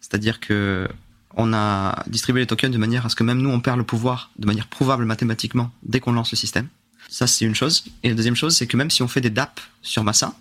c'est-à-dire 0.00 0.38
que 0.38 0.88
on 1.34 1.52
a 1.52 2.04
distribué 2.06 2.42
les 2.42 2.46
tokens 2.46 2.72
de 2.72 2.78
manière 2.78 3.04
à 3.04 3.08
ce 3.08 3.16
que 3.16 3.24
même 3.24 3.38
nous 3.38 3.50
on 3.50 3.58
perd 3.58 3.76
le 3.76 3.82
pouvoir 3.82 4.30
de 4.38 4.46
manière 4.46 4.68
prouvable 4.68 5.04
mathématiquement 5.04 5.72
dès 5.82 5.98
qu'on 5.98 6.12
lance 6.12 6.30
le 6.30 6.36
système. 6.36 6.68
Ça 7.08 7.26
c'est 7.26 7.44
une 7.44 7.56
chose. 7.56 7.84
Et 8.04 8.10
la 8.10 8.14
deuxième 8.14 8.36
chose 8.36 8.56
c'est 8.56 8.68
que 8.68 8.76
même 8.76 8.90
si 8.90 9.02
on 9.02 9.08
fait 9.08 9.20
des 9.20 9.30
DApp 9.30 9.58
sur 9.82 10.04
Massa, 10.04 10.36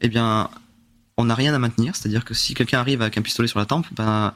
eh 0.00 0.08
bien 0.08 0.50
on 1.16 1.24
n'a 1.24 1.34
rien 1.34 1.52
à 1.52 1.58
maintenir, 1.58 1.96
c'est-à-dire 1.96 2.24
que 2.24 2.32
si 2.32 2.54
quelqu'un 2.54 2.78
arrive 2.78 3.02
avec 3.02 3.18
un 3.18 3.22
pistolet 3.22 3.48
sur 3.48 3.58
la 3.58 3.66
tempe, 3.66 3.88
ben 3.90 4.34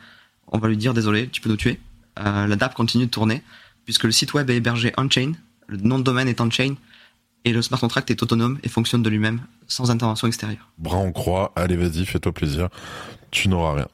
on 0.49 0.59
va 0.59 0.67
lui 0.67 0.77
dire 0.77 0.95
désolé, 0.95 1.29
tu 1.29 1.41
peux 1.41 1.49
nous 1.49 1.57
tuer. 1.57 1.79
Euh, 2.19 2.49
la 2.49 2.57
DApp 2.57 2.75
continue 2.75 3.07
de 3.07 3.11
tourner, 3.11 3.45
puisque 3.89 4.05
le 4.05 4.13
site 4.13 4.35
web 4.35 4.51
est 4.51 4.57
hébergé 4.57 4.93
on-chain, 4.99 5.33
le 5.67 5.79
nom 5.79 5.99
de 5.99 6.05
domaine 6.05 6.29
est 6.29 6.43
on-chain, 6.43 6.75
et 7.47 7.55
le 7.55 7.63
smart 7.63 7.81
contract 7.81 8.11
est 8.11 8.23
autonome 8.23 8.59
et 8.63 8.69
fonctionne 8.69 9.03
de 9.03 9.09
lui-même, 9.09 9.41
sans 9.67 9.91
intervention 9.91 10.29
extérieure. 10.29 10.71
Bras 10.77 10.99
en 10.99 11.11
croix, 11.11 11.53
allez 11.57 11.75
vas-y, 11.75 12.05
fais-toi 12.05 12.33
plaisir, 12.33 12.69
tu 13.31 13.49
n'auras 13.49 13.73
rien. 13.73 13.89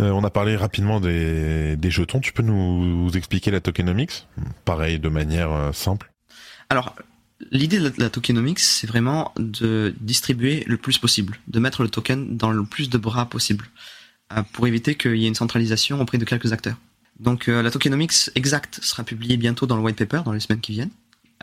Euh, 0.00 0.10
on 0.10 0.22
a 0.24 0.30
parlé 0.30 0.56
rapidement 0.56 1.00
des, 1.00 1.76
des, 1.78 1.90
jetons, 1.90 2.20
tu 2.20 2.34
peux 2.34 2.42
nous 2.42 3.10
expliquer 3.14 3.50
la 3.50 3.62
tokenomics? 3.62 4.26
Pareil, 4.66 4.98
de 4.98 5.08
manière 5.08 5.50
euh, 5.50 5.72
simple. 5.72 6.12
Alors, 6.68 6.94
l'idée 7.50 7.78
de 7.78 7.90
la 7.96 8.10
tokenomics, 8.10 8.60
c'est 8.60 8.86
vraiment 8.86 9.32
de 9.38 9.94
distribuer 10.02 10.64
le 10.66 10.76
plus 10.76 10.98
possible, 10.98 11.38
de 11.48 11.60
mettre 11.60 11.82
le 11.82 11.88
token 11.88 12.36
dans 12.36 12.50
le 12.50 12.62
plus 12.62 12.90
de 12.90 12.98
bras 12.98 13.24
possible, 13.24 13.64
euh, 14.36 14.42
pour 14.52 14.66
éviter 14.66 14.96
qu'il 14.96 15.16
y 15.16 15.24
ait 15.24 15.28
une 15.28 15.34
centralisation 15.34 15.98
auprès 15.98 16.18
de 16.18 16.26
quelques 16.26 16.52
acteurs. 16.52 16.76
Donc 17.20 17.48
euh, 17.48 17.62
la 17.62 17.70
tokenomics 17.70 18.30
exacte 18.34 18.80
sera 18.82 19.04
publiée 19.04 19.36
bientôt 19.36 19.66
dans 19.66 19.76
le 19.76 19.82
white 19.82 19.96
paper, 19.96 20.22
dans 20.24 20.32
les 20.32 20.40
semaines 20.40 20.60
qui 20.60 20.72
viennent. 20.72 20.90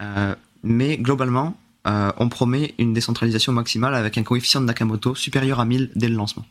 Euh, 0.02 0.36
mais 0.64 0.98
globalement, 0.98 1.58
euh, 1.88 2.12
on 2.18 2.30
promet 2.30 2.74
une 2.78 2.94
décentralisation 2.94 3.52
maximale 3.52 3.96
avec 3.96 4.18
un 4.18 4.24
coefficient 4.24 4.62
de 4.62 4.66
Nakamoto 4.66 5.16
supérieur 5.16 5.60
à 5.60 5.66
1000 5.66 5.92
dès 5.96 6.08
le 6.08 6.16
lancement. 6.16 6.46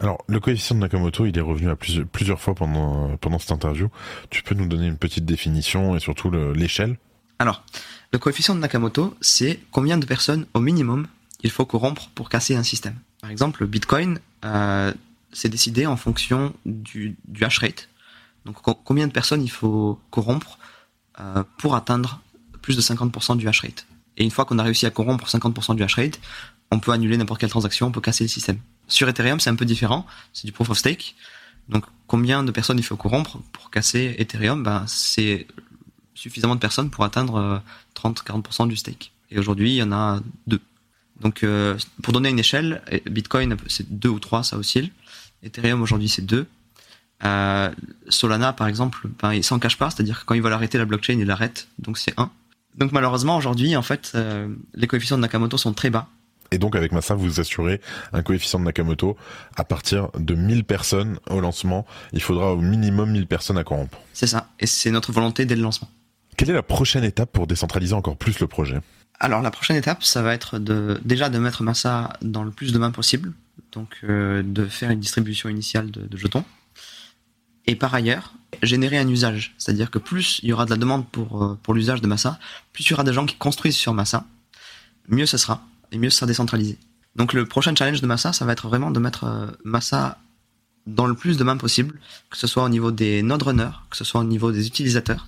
Alors, 0.00 0.24
le 0.26 0.40
coefficient 0.40 0.74
de 0.74 0.80
Nakamoto, 0.80 1.26
il 1.26 1.36
est 1.38 1.42
revenu 1.42 1.70
à 1.70 1.76
plusieurs, 1.76 2.06
plusieurs 2.06 2.40
fois 2.40 2.54
pendant, 2.54 3.16
pendant 3.18 3.38
cette 3.38 3.52
interview. 3.52 3.90
Tu 4.30 4.42
peux 4.42 4.54
nous 4.54 4.66
donner 4.66 4.86
une 4.86 4.96
petite 4.96 5.24
définition 5.24 5.94
et 5.94 6.00
surtout 6.00 6.30
l'échelle? 6.30 6.96
Alors, 7.38 7.64
le 8.12 8.18
coefficient 8.18 8.54
de 8.54 8.60
Nakamoto, 8.60 9.14
c'est 9.20 9.60
combien 9.70 9.98
de 9.98 10.06
personnes 10.06 10.46
au 10.54 10.60
minimum 10.60 11.06
il 11.44 11.50
faut 11.50 11.66
corrompre 11.66 12.10
pour 12.14 12.28
casser 12.28 12.56
un 12.56 12.62
système. 12.62 12.96
Par 13.20 13.30
exemple, 13.30 13.62
le 13.62 13.66
Bitcoin, 13.66 14.18
euh, 14.44 14.92
c'est 15.32 15.48
décidé 15.48 15.86
en 15.86 15.96
fonction 15.96 16.54
du, 16.66 17.16
du 17.28 17.44
hash 17.44 17.58
rate. 17.58 17.88
Donc 18.44 18.56
combien 18.84 19.06
de 19.06 19.12
personnes 19.12 19.42
il 19.42 19.50
faut 19.50 19.98
corrompre 20.10 20.58
euh, 21.20 21.44
pour 21.58 21.74
atteindre 21.74 22.20
plus 22.62 22.76
de 22.76 22.82
50% 22.82 23.36
du 23.36 23.48
hash 23.48 23.60
rate? 23.60 23.86
Et 24.16 24.24
une 24.24 24.30
fois 24.30 24.44
qu'on 24.44 24.58
a 24.58 24.62
réussi 24.62 24.86
à 24.86 24.90
corrompre 24.90 25.26
50% 25.26 25.74
du 25.74 25.82
hash 25.82 25.94
rate, 25.94 26.20
on 26.70 26.78
peut 26.78 26.92
annuler 26.92 27.16
n'importe 27.16 27.40
quelle 27.40 27.50
transaction, 27.50 27.86
on 27.86 27.92
peut 27.92 28.00
casser 28.00 28.24
le 28.24 28.28
système. 28.28 28.58
Sur 28.86 29.08
Ethereum, 29.08 29.40
c'est 29.40 29.50
un 29.50 29.54
peu 29.54 29.64
différent, 29.64 30.06
c'est 30.32 30.46
du 30.46 30.52
proof 30.52 30.70
of 30.70 30.78
stake. 30.78 31.14
Donc 31.68 31.84
combien 32.06 32.42
de 32.42 32.50
personnes 32.50 32.78
il 32.78 32.84
faut 32.84 32.96
corrompre 32.96 33.38
pour 33.52 33.70
casser 33.70 34.14
Ethereum? 34.18 34.62
Ben, 34.62 34.84
C'est 34.86 35.46
suffisamment 36.14 36.54
de 36.54 36.60
personnes 36.60 36.90
pour 36.90 37.04
atteindre 37.04 37.62
30-40% 37.96 38.64
euh, 38.64 38.66
du 38.66 38.76
stake. 38.76 39.12
Et 39.30 39.38
aujourd'hui, 39.38 39.72
il 39.72 39.76
y 39.76 39.82
en 39.82 39.92
a 39.92 40.20
deux. 40.46 40.60
Donc 41.20 41.42
euh, 41.42 41.76
pour 42.02 42.12
donner 42.12 42.28
une 42.28 42.38
échelle, 42.38 42.82
Bitcoin 43.06 43.56
c'est 43.68 43.98
deux 43.98 44.08
ou 44.08 44.18
trois, 44.18 44.42
ça 44.42 44.56
oscille. 44.56 44.90
Ethereum 45.42 45.82
aujourd'hui 45.82 46.08
c'est 46.08 46.24
deux. 46.24 46.46
Euh, 47.26 47.70
Solana 48.08 48.52
par 48.52 48.68
exemple, 48.68 49.08
ben, 49.22 49.32
il 49.32 49.44
s'en 49.44 49.58
cache 49.58 49.78
pas, 49.78 49.90
c'est-à-dire 49.90 50.20
que 50.20 50.24
quand 50.24 50.34
il 50.34 50.42
va 50.42 50.50
l'arrêter 50.50 50.78
la 50.78 50.84
blockchain, 50.84 51.14
il 51.14 51.26
l'arrête, 51.26 51.68
donc 51.78 51.98
c'est 51.98 52.18
un. 52.18 52.30
Donc 52.76 52.92
malheureusement 52.92 53.36
aujourd'hui 53.36 53.76
en 53.76 53.82
fait 53.82 54.16
les 54.74 54.86
coefficients 54.88 55.16
de 55.16 55.22
Nakamoto 55.22 55.56
sont 55.56 55.72
très 55.72 55.90
bas. 55.90 56.08
Et 56.50 56.58
donc 56.58 56.76
avec 56.76 56.92
Massa, 56.92 57.14
vous 57.14 57.40
assurez 57.40 57.80
un 58.12 58.22
coefficient 58.22 58.60
de 58.60 58.64
Nakamoto 58.64 59.16
à 59.56 59.64
partir 59.64 60.10
de 60.16 60.34
1000 60.34 60.64
personnes 60.64 61.18
au 61.28 61.40
lancement. 61.40 61.84
Il 62.12 62.22
faudra 62.22 62.52
au 62.52 62.60
minimum 62.60 63.10
1000 63.10 63.26
personnes 63.26 63.58
à 63.58 63.64
corrompre. 63.64 63.98
C'est 64.12 64.26
ça, 64.26 64.48
et 64.60 64.66
c'est 64.66 64.90
notre 64.90 65.12
volonté 65.12 65.46
dès 65.46 65.56
le 65.56 65.62
lancement. 65.62 65.88
Quelle 66.36 66.50
est 66.50 66.54
la 66.54 66.62
prochaine 66.62 67.04
étape 67.04 67.32
pour 67.32 67.46
décentraliser 67.46 67.94
encore 67.94 68.16
plus 68.16 68.38
le 68.40 68.46
projet? 68.46 68.80
Alors 69.20 69.42
la 69.42 69.50
prochaine 69.50 69.76
étape, 69.76 70.02
ça 70.04 70.22
va 70.22 70.34
être 70.34 70.58
de 70.58 71.00
déjà 71.04 71.28
de 71.28 71.38
mettre 71.38 71.62
Massa 71.62 72.12
dans 72.22 72.42
le 72.42 72.50
plus 72.50 72.72
de 72.72 72.78
mains 72.78 72.90
possible, 72.90 73.32
donc 73.72 73.98
euh, 74.04 74.42
de 74.44 74.66
faire 74.66 74.90
une 74.90 75.00
distribution 75.00 75.48
initiale 75.48 75.90
de, 75.90 76.02
de 76.02 76.16
jetons. 76.16 76.44
Et 77.66 77.76
par 77.76 77.94
ailleurs, 77.94 78.34
générer 78.62 78.98
un 78.98 79.08
usage, 79.08 79.54
c'est-à-dire 79.58 79.90
que 79.90 79.98
plus 79.98 80.40
il 80.42 80.50
y 80.50 80.52
aura 80.52 80.64
de 80.64 80.70
la 80.70 80.76
demande 80.76 81.06
pour, 81.08 81.42
euh, 81.42 81.58
pour 81.62 81.74
l'usage 81.74 82.00
de 82.00 82.06
Massa, 82.06 82.38
plus 82.72 82.84
il 82.84 82.90
y 82.90 82.94
aura 82.94 83.04
des 83.04 83.12
gens 83.12 83.26
qui 83.26 83.36
construisent 83.36 83.76
sur 83.76 83.94
Massa, 83.94 84.26
mieux 85.08 85.26
ce 85.26 85.36
sera 85.36 85.62
et 85.92 85.98
mieux 85.98 86.10
ça 86.10 86.20
sera 86.20 86.26
décentralisé. 86.26 86.78
Donc 87.16 87.32
le 87.32 87.46
prochain 87.46 87.74
challenge 87.74 88.00
de 88.00 88.06
Massa, 88.06 88.32
ça 88.32 88.44
va 88.44 88.52
être 88.52 88.68
vraiment 88.68 88.90
de 88.90 89.00
mettre 89.00 89.24
euh, 89.24 89.46
Massa 89.64 90.18
dans 90.86 91.06
le 91.06 91.14
plus 91.14 91.38
de 91.38 91.44
mains 91.44 91.56
possible, 91.56 91.98
que 92.30 92.36
ce 92.36 92.46
soit 92.46 92.64
au 92.64 92.68
niveau 92.68 92.90
des 92.90 93.22
node 93.22 93.42
runners, 93.42 93.70
que 93.90 93.96
ce 93.96 94.04
soit 94.04 94.20
au 94.20 94.24
niveau 94.24 94.52
des 94.52 94.66
utilisateurs 94.66 95.26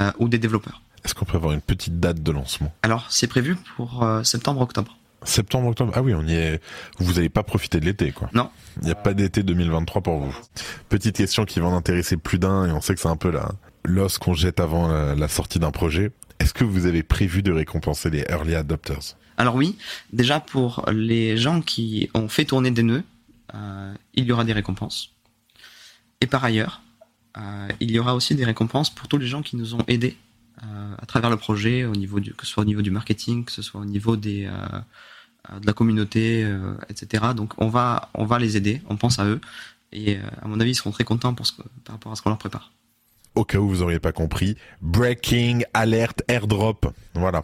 euh, 0.00 0.10
ou 0.18 0.28
des 0.28 0.38
développeurs. 0.38 0.82
Est-ce 1.04 1.14
qu'on 1.14 1.24
peut 1.24 1.36
avoir 1.36 1.52
une 1.52 1.60
petite 1.60 2.00
date 2.00 2.22
de 2.22 2.32
lancement? 2.32 2.74
Alors 2.82 3.06
c'est 3.08 3.26
prévu 3.26 3.56
pour 3.76 4.02
euh, 4.02 4.22
septembre-octobre. 4.22 4.96
Septembre, 5.24 5.68
octobre. 5.68 5.92
Ah 5.94 6.02
oui, 6.02 6.14
on 6.14 6.26
y 6.26 6.34
est. 6.34 6.60
Vous 6.98 7.14
n'avez 7.14 7.28
pas 7.28 7.42
profité 7.42 7.80
de 7.80 7.84
l'été, 7.84 8.12
quoi. 8.12 8.30
Non. 8.32 8.50
Il 8.80 8.86
n'y 8.86 8.90
a 8.90 8.96
pas 8.96 9.14
d'été 9.14 9.42
2023 9.42 10.02
pour 10.02 10.18
vous. 10.18 10.36
Petite 10.88 11.16
question 11.16 11.44
qui 11.44 11.60
va 11.60 11.66
en 11.66 11.76
intéresser 11.76 12.16
plus 12.16 12.38
d'un, 12.38 12.66
et 12.66 12.72
on 12.72 12.80
sait 12.80 12.94
que 12.94 13.00
c'est 13.00 13.08
un 13.08 13.16
peu 13.16 13.30
la 13.30 13.50
l'os 13.84 14.18
qu'on 14.18 14.34
jette 14.34 14.60
avant 14.60 14.88
la 15.14 15.28
sortie 15.28 15.58
d'un 15.58 15.70
projet. 15.70 16.12
Est-ce 16.38 16.54
que 16.54 16.64
vous 16.64 16.86
avez 16.86 17.02
prévu 17.02 17.42
de 17.42 17.52
récompenser 17.52 18.10
les 18.10 18.24
early 18.28 18.54
adopters? 18.54 19.16
Alors 19.36 19.54
oui, 19.54 19.76
déjà 20.12 20.40
pour 20.40 20.84
les 20.90 21.36
gens 21.36 21.60
qui 21.60 22.10
ont 22.14 22.28
fait 22.28 22.44
tourner 22.44 22.70
des 22.70 22.82
nœuds, 22.82 23.02
euh, 23.54 23.94
il 24.14 24.24
y 24.24 24.32
aura 24.32 24.44
des 24.44 24.52
récompenses. 24.52 25.12
Et 26.20 26.26
par 26.26 26.44
ailleurs, 26.44 26.82
euh, 27.38 27.68
il 27.80 27.90
y 27.90 27.98
aura 27.98 28.14
aussi 28.14 28.34
des 28.34 28.44
récompenses 28.44 28.90
pour 28.90 29.08
tous 29.08 29.18
les 29.18 29.26
gens 29.26 29.42
qui 29.42 29.56
nous 29.56 29.74
ont 29.74 29.84
aidés 29.88 30.16
à 30.62 31.06
travers 31.06 31.30
le 31.30 31.36
projet, 31.36 31.84
au 31.84 31.94
niveau 31.94 32.20
du, 32.20 32.34
que 32.34 32.46
ce 32.46 32.52
soit 32.52 32.62
au 32.62 32.66
niveau 32.66 32.82
du 32.82 32.90
marketing, 32.90 33.44
que 33.44 33.52
ce 33.52 33.62
soit 33.62 33.80
au 33.80 33.84
niveau 33.84 34.16
des, 34.16 34.44
de 34.44 35.66
la 35.66 35.72
communauté, 35.72 36.46
etc. 36.88 37.28
Donc 37.34 37.54
on 37.58 37.68
va, 37.68 38.10
on 38.14 38.24
va 38.24 38.38
les 38.38 38.56
aider, 38.56 38.82
on 38.88 38.96
pense 38.96 39.18
à 39.18 39.26
eux, 39.26 39.40
et 39.92 40.18
à 40.42 40.48
mon 40.48 40.60
avis 40.60 40.72
ils 40.72 40.74
seront 40.74 40.90
très 40.90 41.04
contents 41.04 41.34
pour 41.34 41.46
par 41.84 41.94
rapport 41.96 42.12
à 42.12 42.16
ce 42.16 42.22
qu'on 42.22 42.30
leur 42.30 42.38
prépare 42.38 42.70
au 43.40 43.44
cas 43.44 43.56
où 43.56 43.66
vous 43.66 43.80
auriez 43.80 43.98
pas 43.98 44.12
compris, 44.12 44.56
breaking 44.82 45.64
alert 45.72 46.22
airdrop. 46.28 46.92
Voilà. 47.14 47.42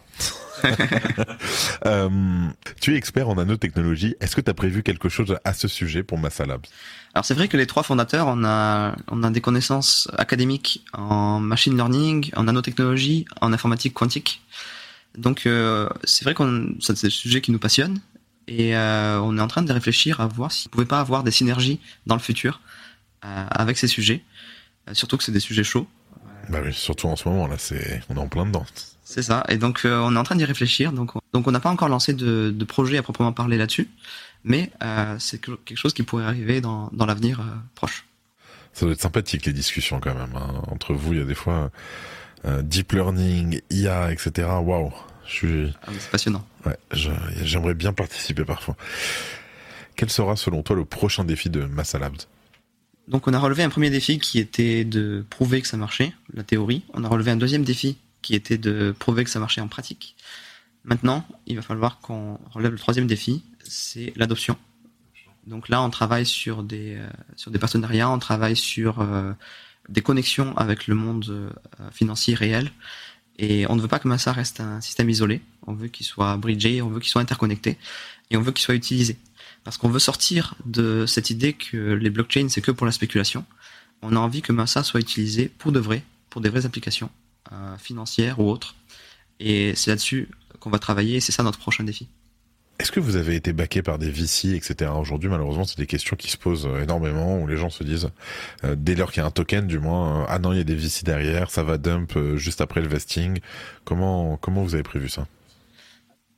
euh, 1.87 2.47
tu 2.79 2.93
es 2.93 2.97
expert 2.97 3.27
en 3.27 3.35
nanotechnologie. 3.35 4.15
Est-ce 4.19 4.35
que 4.35 4.41
tu 4.41 4.51
as 4.51 4.53
prévu 4.53 4.83
quelque 4.83 5.09
chose 5.09 5.35
à 5.43 5.53
ce 5.53 5.67
sujet 5.67 6.03
pour 6.03 6.19
Massa 6.19 6.45
Labs? 6.45 6.67
Alors 7.15 7.25
c'est 7.25 7.33
vrai 7.33 7.47
que 7.47 7.57
les 7.57 7.65
trois 7.65 7.81
fondateurs, 7.81 8.27
on 8.27 8.43
a, 8.43 8.95
on 9.07 9.23
a 9.23 9.31
des 9.31 9.41
connaissances 9.41 10.07
académiques 10.19 10.85
en 10.93 11.39
machine 11.39 11.75
learning, 11.75 12.29
en 12.35 12.43
nanotechnologie, 12.43 13.25
en 13.41 13.51
informatique 13.51 13.95
quantique. 13.95 14.43
Donc 15.17 15.47
euh, 15.47 15.89
c'est 16.03 16.25
vrai 16.25 16.35
qu'on 16.35 16.75
c'est 16.79 17.01
des 17.01 17.09
sujets 17.09 17.41
qui 17.41 17.51
nous 17.51 17.57
passionnent 17.57 17.99
et 18.47 18.77
euh, 18.77 19.19
on 19.19 19.35
est 19.35 19.41
en 19.41 19.47
train 19.47 19.63
de 19.63 19.73
réfléchir 19.73 20.21
à 20.21 20.27
voir 20.27 20.51
s'il 20.51 20.69
ne 20.69 20.73
pouvait 20.73 20.85
pas 20.85 20.99
avoir 20.99 21.23
des 21.23 21.31
synergies 21.31 21.79
dans 22.05 22.15
le 22.15 22.21
futur 22.21 22.61
avec 23.23 23.77
ces 23.77 23.87
sujets. 23.87 24.23
Euh, 24.87 24.93
surtout 24.93 25.17
que 25.17 25.23
c'est 25.23 25.31
des 25.31 25.39
sujets 25.39 25.63
chauds. 25.63 25.87
Bah 26.49 26.59
oui, 26.63 26.73
surtout 26.73 27.07
en 27.07 27.15
ce 27.15 27.27
moment 27.27 27.47
là, 27.47 27.55
c'est 27.57 28.01
on 28.09 28.15
est 28.15 28.19
en 28.19 28.27
plein 28.27 28.45
dedans. 28.45 28.65
C'est 29.03 29.21
ça. 29.21 29.45
Et 29.47 29.57
donc 29.57 29.85
euh, 29.85 30.01
on 30.03 30.15
est 30.15 30.19
en 30.19 30.23
train 30.23 30.35
d'y 30.35 30.43
réfléchir. 30.43 30.91
Donc 30.91 31.15
on... 31.15 31.21
donc 31.31 31.47
on 31.47 31.51
n'a 31.51 31.61
pas 31.61 31.69
encore 31.69 31.87
lancé 31.87 32.13
de, 32.13 32.51
de, 32.51 32.65
projet 32.65 32.97
à 32.97 33.03
proprement 33.03 33.31
parler 33.31 33.57
là-dessus, 33.57 33.89
mais 34.43 34.69
euh, 34.83 35.15
c'est 35.17 35.39
quelque 35.39 35.75
chose 35.75 35.93
qui 35.93 36.03
pourrait 36.03 36.25
arriver 36.25 36.59
dans, 36.59 36.89
dans 36.91 37.05
l'avenir 37.05 37.39
euh, 37.39 37.43
proche. 37.73 38.05
Ça 38.73 38.85
doit 38.85 38.93
être 38.93 39.01
sympathique 39.01 39.45
les 39.45 39.53
discussions 39.53 40.01
quand 40.01 40.13
même 40.13 40.35
hein. 40.35 40.61
entre 40.67 40.93
vous. 40.93 41.13
Il 41.13 41.19
y 41.19 41.21
a 41.21 41.25
des 41.25 41.35
fois 41.35 41.71
deep 42.61 42.91
learning, 42.91 43.61
IA, 43.71 44.11
etc. 44.11 44.47
Waouh, 44.61 44.93
je 45.25 45.31
suis. 45.31 45.73
Ah, 45.83 45.91
c'est 45.97 46.11
passionnant. 46.11 46.45
Ouais, 46.65 46.77
j'aimerais 46.91 47.73
bien 47.73 47.93
participer 47.93 48.45
parfois. 48.45 48.75
Quel 49.95 50.09
sera 50.09 50.35
selon 50.35 50.63
toi 50.63 50.75
le 50.75 50.85
prochain 50.85 51.23
défi 51.23 51.49
de 51.49 51.61
Massa 51.61 51.97
Labs 51.97 52.17
donc 53.07 53.27
on 53.27 53.33
a 53.33 53.39
relevé 53.39 53.63
un 53.63 53.69
premier 53.69 53.89
défi 53.89 54.19
qui 54.19 54.37
était 54.39 54.83
de 54.83 55.25
prouver 55.29 55.61
que 55.61 55.67
ça 55.67 55.77
marchait, 55.77 56.13
la 56.33 56.43
théorie. 56.43 56.83
On 56.93 57.03
a 57.03 57.07
relevé 57.07 57.31
un 57.31 57.37
deuxième 57.37 57.63
défi 57.63 57.97
qui 58.21 58.35
était 58.35 58.57
de 58.57 58.93
prouver 58.97 59.23
que 59.23 59.29
ça 59.29 59.39
marchait 59.39 59.61
en 59.61 59.69
pratique. 59.69 60.15
Maintenant, 60.83 61.25
il 61.45 61.55
va 61.55 61.61
falloir 61.61 61.99
qu'on 61.99 62.39
relève 62.51 62.71
le 62.71 62.77
troisième 62.77 63.07
défi, 63.07 63.43
c'est 63.63 64.11
l'adoption. 64.15 64.57
Donc 65.45 65.69
là, 65.69 65.81
on 65.81 65.89
travaille 65.89 66.25
sur 66.25 66.63
des 66.63 66.95
euh, 66.95 67.07
sur 67.37 67.51
des 67.51 67.59
partenariats, 67.59 68.09
on 68.09 68.19
travaille 68.19 68.57
sur 68.57 68.99
euh, 68.99 69.31
des 69.87 70.01
connexions 70.01 70.55
avec 70.57 70.87
le 70.87 70.95
monde 70.95 71.25
euh, 71.29 71.49
financier 71.91 72.35
réel. 72.35 72.71
Et 73.39 73.65
on 73.69 73.75
ne 73.75 73.81
veut 73.81 73.87
pas 73.87 73.99
que 73.99 74.07
Massa 74.07 74.33
reste 74.33 74.59
un 74.59 74.81
système 74.81 75.09
isolé. 75.09 75.41
On 75.65 75.73
veut 75.73 75.87
qu'il 75.87 76.05
soit 76.05 76.35
bridgé, 76.35 76.81
on 76.81 76.89
veut 76.89 76.99
qu'il 76.99 77.09
soit 77.09 77.21
interconnecté, 77.21 77.77
et 78.31 78.35
on 78.35 78.41
veut 78.41 78.51
qu'il 78.51 78.63
soit 78.63 78.75
utilisé 78.75 79.17
parce 79.67 79.77
qu'on 79.77 79.89
veut 79.89 79.99
sortir 79.99 80.55
de 80.65 81.05
cette 81.05 81.29
idée 81.29 81.51
que 81.51 81.91
les 81.91 82.09
blockchains 82.09 82.47
c'est 82.47 82.61
que 82.61 82.71
pour 82.71 82.85
la 82.85 82.93
spéculation. 82.93 83.43
On 84.01 84.15
a 84.15 84.17
envie 84.17 84.41
que 84.41 84.53
Massa 84.53 84.81
soit 84.81 85.01
utilisé 85.01 85.51
pour 85.57 85.73
de 85.73 85.79
vrai, 85.81 86.03
pour 86.29 86.39
des 86.39 86.47
vraies 86.47 86.65
applications 86.65 87.09
euh, 87.51 87.77
financières 87.77 88.39
ou 88.39 88.49
autres. 88.49 88.75
Et 89.41 89.75
c'est 89.75 89.89
là-dessus 89.89 90.29
qu'on 90.61 90.69
va 90.69 90.79
travailler 90.79 91.17
et 91.17 91.19
c'est 91.19 91.33
ça 91.33 91.43
notre 91.43 91.59
prochain 91.59 91.83
défi. 91.83 92.07
Est-ce 92.79 92.93
que 92.93 93.01
vous 93.01 93.17
avez 93.17 93.35
été 93.35 93.51
baqué 93.51 93.81
par 93.81 93.97
des 93.97 94.09
VC, 94.09 94.55
etc. 94.55 94.89
Aujourd'hui, 94.97 95.29
malheureusement, 95.29 95.65
c'est 95.65 95.77
des 95.77 95.85
questions 95.85 96.15
qui 96.15 96.31
se 96.31 96.37
posent 96.37 96.65
euh, 96.65 96.83
énormément, 96.83 97.37
où 97.37 97.45
les 97.45 97.57
gens 97.57 97.69
se 97.69 97.83
disent, 97.83 98.09
euh, 98.63 98.73
dès 98.77 98.95
lors 98.95 99.11
qu'il 99.11 99.21
y 99.21 99.25
a 99.25 99.27
un 99.27 99.31
token, 99.31 99.67
du 99.67 99.79
moins, 99.79 100.25
ah 100.29 100.39
non, 100.39 100.53
il 100.53 100.59
y 100.59 100.61
a 100.61 100.63
des 100.63 100.75
VC 100.75 101.03
derrière, 101.03 101.51
ça 101.51 101.63
va 101.63 101.77
dump 101.77 102.17
juste 102.37 102.61
après 102.61 102.79
le 102.79 102.87
vesting. 102.87 103.41
Comment 103.83 104.37
comment 104.37 104.63
vous 104.63 104.75
avez 104.75 104.83
prévu 104.83 105.09
ça? 105.09 105.27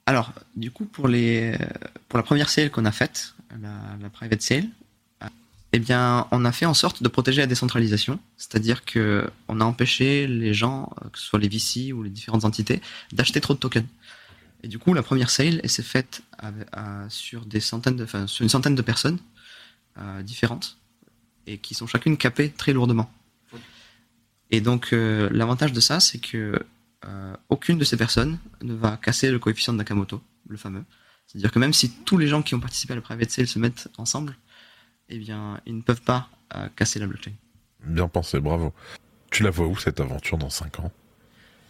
Alors, 0.09 0.33
du 0.55 0.71
coup, 0.71 0.85
pour 0.85 1.07
la 1.07 2.23
première 2.23 2.49
sale 2.49 2.71
qu'on 2.71 2.85
a 2.85 2.91
faite, 2.91 3.35
la, 3.61 4.09
private 4.09 4.41
sale, 4.41 4.67
eh 5.71 5.77
bien, 5.77 6.25
on 6.31 6.45
a 6.45 6.51
fait 6.51 6.65
en 6.65 6.73
sorte 6.73 7.03
de 7.03 7.07
protéger 7.07 7.41
la 7.41 7.45
décentralisation, 7.45 8.19
c'est-à-dire 8.35 8.85
que 8.85 9.29
on 9.47 9.61
a 9.61 9.63
empêché 9.63 10.25
les 10.25 10.51
gens, 10.51 10.91
que 11.13 11.19
ce 11.19 11.25
soit 11.25 11.37
les 11.37 11.47
VC 11.47 11.93
ou 11.93 12.01
les 12.01 12.09
différentes 12.09 12.43
entités, 12.43 12.81
d'acheter 13.13 13.39
trop 13.39 13.53
de 13.53 13.59
tokens. 13.59 13.85
Et 14.63 14.67
du 14.67 14.79
coup, 14.79 14.95
la 14.95 15.03
première 15.03 15.29
sale, 15.29 15.61
s'est 15.69 15.83
faite 15.83 16.23
sur 17.09 17.45
des 17.45 17.59
centaines 17.59 17.95
de, 17.95 18.03
enfin, 18.03 18.25
sur 18.25 18.41
une 18.41 18.49
centaine 18.49 18.73
de 18.73 18.81
personnes 18.81 19.19
euh, 19.99 20.23
différentes 20.23 20.77
et 21.45 21.59
qui 21.59 21.75
sont 21.75 21.85
chacune 21.85 22.17
capées 22.17 22.49
très 22.49 22.73
lourdement. 22.73 23.13
Et 24.49 24.59
donc, 24.59 24.91
euh, 24.91 25.29
l'avantage 25.31 25.71
de 25.71 25.79
ça, 25.79 25.99
c'est 25.99 26.17
que 26.17 26.59
euh, 27.09 27.35
aucune 27.49 27.77
de 27.77 27.83
ces 27.83 27.97
personnes 27.97 28.37
ne 28.61 28.73
va 28.73 28.97
casser 28.97 29.31
le 29.31 29.39
coefficient 29.39 29.73
de 29.73 29.79
Nakamoto, 29.79 30.21
le 30.47 30.57
fameux. 30.57 30.83
C'est-à-dire 31.25 31.51
que 31.51 31.59
même 31.59 31.73
si 31.73 31.91
tous 31.91 32.17
les 32.17 32.27
gens 32.27 32.41
qui 32.41 32.55
ont 32.55 32.59
participé 32.59 32.93
à 32.93 32.95
la 32.95 33.01
private 33.01 33.31
sale 33.31 33.47
se 33.47 33.57
mettent 33.57 33.89
ensemble, 33.97 34.37
eh 35.09 35.17
bien, 35.17 35.59
ils 35.65 35.75
ne 35.75 35.81
peuvent 35.81 36.01
pas 36.01 36.29
euh, 36.55 36.67
casser 36.75 36.99
la 36.99 37.07
blockchain. 37.07 37.33
Bien 37.83 38.07
pensé, 38.07 38.39
bravo. 38.39 38.73
Tu 39.31 39.43
la 39.43 39.49
vois 39.49 39.67
où 39.67 39.77
cette 39.77 39.99
aventure 39.99 40.37
dans 40.37 40.49
5 40.49 40.79
ans? 40.79 40.91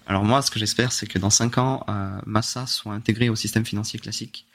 Alors 0.08 0.24
moi, 0.24 0.42
ce 0.42 0.52
que 0.52 0.60
j'espère, 0.60 0.92
c'est 0.92 1.08
que 1.08 1.20
dans 1.20 1.30
5 1.30 1.58
ans, 1.58 1.86
euh, 1.88 2.20
Massa 2.26 2.66
soit 2.66 2.94
intégré 2.94 3.30
au 3.30 3.36
système 3.36 3.66
financier 3.66 4.00
classique 4.00 4.46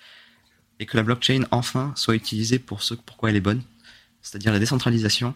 et 0.80 0.86
que 0.86 0.96
la 0.96 1.02
blockchain, 1.02 1.44
enfin, 1.50 1.92
soit 1.96 2.14
utilisée 2.14 2.58
pour 2.58 2.82
ce 2.82 2.94
pourquoi 2.94 3.30
elle 3.30 3.36
est 3.36 3.40
bonne, 3.40 3.62
c'est-à-dire 4.20 4.52
la 4.52 4.58
décentralisation 4.58 5.34